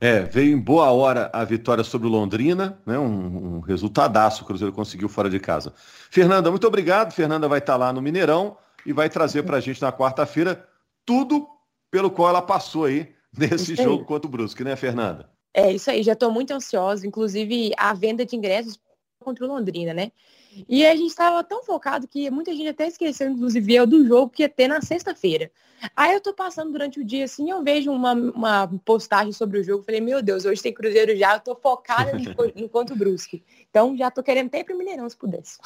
É, 0.00 0.20
veio 0.20 0.56
em 0.56 0.60
boa 0.60 0.92
hora 0.92 1.28
a 1.32 1.44
vitória 1.44 1.82
sobre 1.82 2.06
o 2.06 2.10
Londrina, 2.10 2.80
né? 2.86 2.98
Um, 2.98 3.56
um 3.56 3.60
resultadaço 3.60 4.42
o 4.42 4.46
Cruzeiro 4.46 4.72
conseguiu 4.72 5.08
fora 5.08 5.28
de 5.28 5.40
casa. 5.40 5.72
Fernanda, 5.76 6.50
muito 6.50 6.66
obrigado. 6.66 7.12
Fernanda 7.12 7.48
vai 7.48 7.58
estar 7.58 7.76
lá 7.76 7.92
no 7.92 8.00
Mineirão 8.00 8.56
e 8.86 8.92
vai 8.92 9.08
trazer 9.08 9.42
para 9.42 9.56
a 9.56 9.60
gente 9.60 9.82
na 9.82 9.92
quarta-feira 9.92 10.66
tudo 11.04 11.48
pelo 11.90 12.10
qual 12.10 12.28
ela 12.28 12.42
passou 12.42 12.84
aí 12.84 13.12
nesse 13.36 13.74
jogo 13.74 14.04
contra 14.04 14.28
o 14.28 14.30
Brusque, 14.30 14.62
né, 14.62 14.76
Fernanda? 14.76 15.28
É 15.52 15.72
isso 15.72 15.90
aí, 15.90 16.02
já 16.02 16.12
estou 16.12 16.30
muito 16.30 16.52
ansiosa. 16.52 17.06
Inclusive, 17.06 17.72
a 17.76 17.92
venda 17.92 18.24
de 18.24 18.36
ingressos 18.36 18.78
contra 19.18 19.44
o 19.44 19.48
Londrina, 19.48 19.92
né? 19.92 20.12
E 20.68 20.86
a 20.86 20.94
gente 20.94 21.08
estava 21.08 21.44
tão 21.44 21.62
focado 21.62 22.08
que 22.08 22.30
muita 22.30 22.52
gente 22.52 22.68
até 22.68 22.86
esqueceu, 22.86 23.28
inclusive, 23.28 23.74
eu, 23.74 23.86
do 23.86 24.06
jogo 24.06 24.30
que 24.30 24.42
ia 24.42 24.48
ter 24.48 24.68
na 24.68 24.80
sexta-feira. 24.80 25.50
Aí 25.94 26.12
eu 26.12 26.20
tô 26.20 26.32
passando 26.32 26.72
durante 26.72 27.00
o 27.00 27.04
dia 27.04 27.24
assim, 27.24 27.50
eu 27.50 27.62
vejo 27.62 27.90
uma, 27.92 28.12
uma 28.12 28.68
postagem 28.84 29.32
sobre 29.32 29.60
o 29.60 29.64
jogo, 29.64 29.84
falei, 29.84 30.00
meu 30.00 30.20
Deus, 30.22 30.44
hoje 30.44 30.62
tem 30.62 30.72
Cruzeiro 30.72 31.16
já, 31.16 31.34
eu 31.34 31.40
tô 31.40 31.54
focada 31.54 32.12
no, 32.12 32.62
no 32.62 32.68
contra 32.68 32.94
o 32.94 32.98
Brusque. 32.98 33.44
Então 33.70 33.96
já 33.96 34.10
tô 34.10 34.22
querendo 34.22 34.48
até 34.48 34.60
ir 34.60 34.64
pro 34.64 34.76
Mineirão 34.76 35.08
se 35.08 35.16
pudesse. 35.16 35.58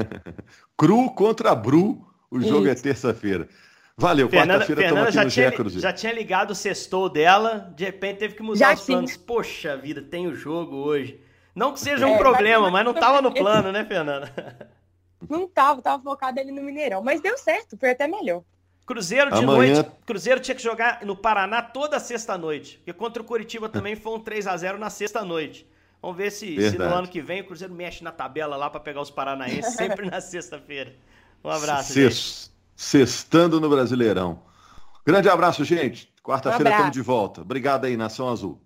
Cru 0.76 1.10
contra 1.10 1.54
Bru, 1.54 2.06
o 2.30 2.40
jogo 2.40 2.66
é 2.66 2.72
Isso. 2.72 2.80
é 2.80 2.82
terça-feira. 2.82 3.48
Valeu, 3.96 4.28
quarta-feira 4.28 4.82
estamos 4.82 5.02
aqui 5.02 5.12
já 5.12 5.24
no 5.24 5.30
tinha, 5.30 5.52
Cruzeiro. 5.52 5.82
Já 5.82 5.92
tinha 5.92 6.12
ligado 6.12 6.52
o 6.52 6.54
sextou 6.54 7.10
dela, 7.10 7.72
de 7.76 7.84
repente 7.84 8.18
teve 8.18 8.34
que 8.34 8.42
mudar 8.42 8.58
já 8.58 8.74
os 8.74 8.86
planos. 8.86 9.16
Poxa 9.18 9.76
vida, 9.76 10.00
tem 10.00 10.26
o 10.26 10.34
jogo 10.34 10.76
hoje. 10.76 11.20
Não 11.54 11.72
que 11.72 11.80
seja 11.80 12.06
um 12.06 12.14
é, 12.14 12.18
problema, 12.18 12.64
mas, 12.64 12.72
mas 12.72 12.84
não 12.84 12.94
tava 12.94 13.20
no 13.20 13.32
plano, 13.32 13.70
né, 13.70 13.84
Fernanda? 13.84 14.32
Não 15.28 15.46
tava, 15.46 15.80
tava 15.80 16.02
focado 16.02 16.40
ali 16.40 16.50
no 16.50 16.60
Mineirão. 16.62 17.00
Mas 17.00 17.20
deu 17.20 17.38
certo, 17.38 17.76
foi 17.76 17.90
até 17.90 18.08
melhor. 18.08 18.42
Cruzeiro 18.84 19.30
de 19.30 19.38
Amanhã... 19.38 19.74
noite. 19.74 19.90
Cruzeiro 20.04 20.40
tinha 20.40 20.54
que 20.54 20.62
jogar 20.62 21.04
no 21.04 21.16
Paraná 21.16 21.62
toda 21.62 22.00
sexta-noite. 22.00 22.78
Porque 22.78 22.92
contra 22.92 23.22
o 23.22 23.24
Curitiba 23.24 23.68
também 23.68 23.94
foi 23.94 24.14
um 24.14 24.20
3 24.20 24.46
a 24.46 24.56
0 24.56 24.78
na 24.78 24.90
sexta-noite. 24.90 25.64
Vamos 26.00 26.16
ver 26.16 26.32
se, 26.32 26.70
se, 26.70 26.76
no 26.76 26.92
ano 26.92 27.06
que 27.06 27.22
vem 27.22 27.42
o 27.42 27.46
Cruzeiro 27.46 27.72
mexe 27.72 28.02
na 28.02 28.10
tabela 28.10 28.56
lá 28.56 28.68
para 28.68 28.80
pegar 28.80 29.00
os 29.00 29.10
paranaenses, 29.10 29.74
sempre 29.78 30.10
na 30.10 30.20
sexta-feira. 30.20 30.92
Um 31.44 31.50
abraço, 31.50 31.92
gente. 31.92 32.50
Sextando 32.74 33.60
no 33.60 33.68
Brasileirão. 33.68 34.42
Grande 35.06 35.28
abraço, 35.28 35.64
gente. 35.64 36.12
Quarta-feira 36.22 36.70
um 36.70 36.72
estamos 36.72 36.92
de 36.92 37.02
volta. 37.02 37.42
Obrigado 37.42 37.84
aí, 37.84 37.96
Nação 37.96 38.28
Azul. 38.28 38.60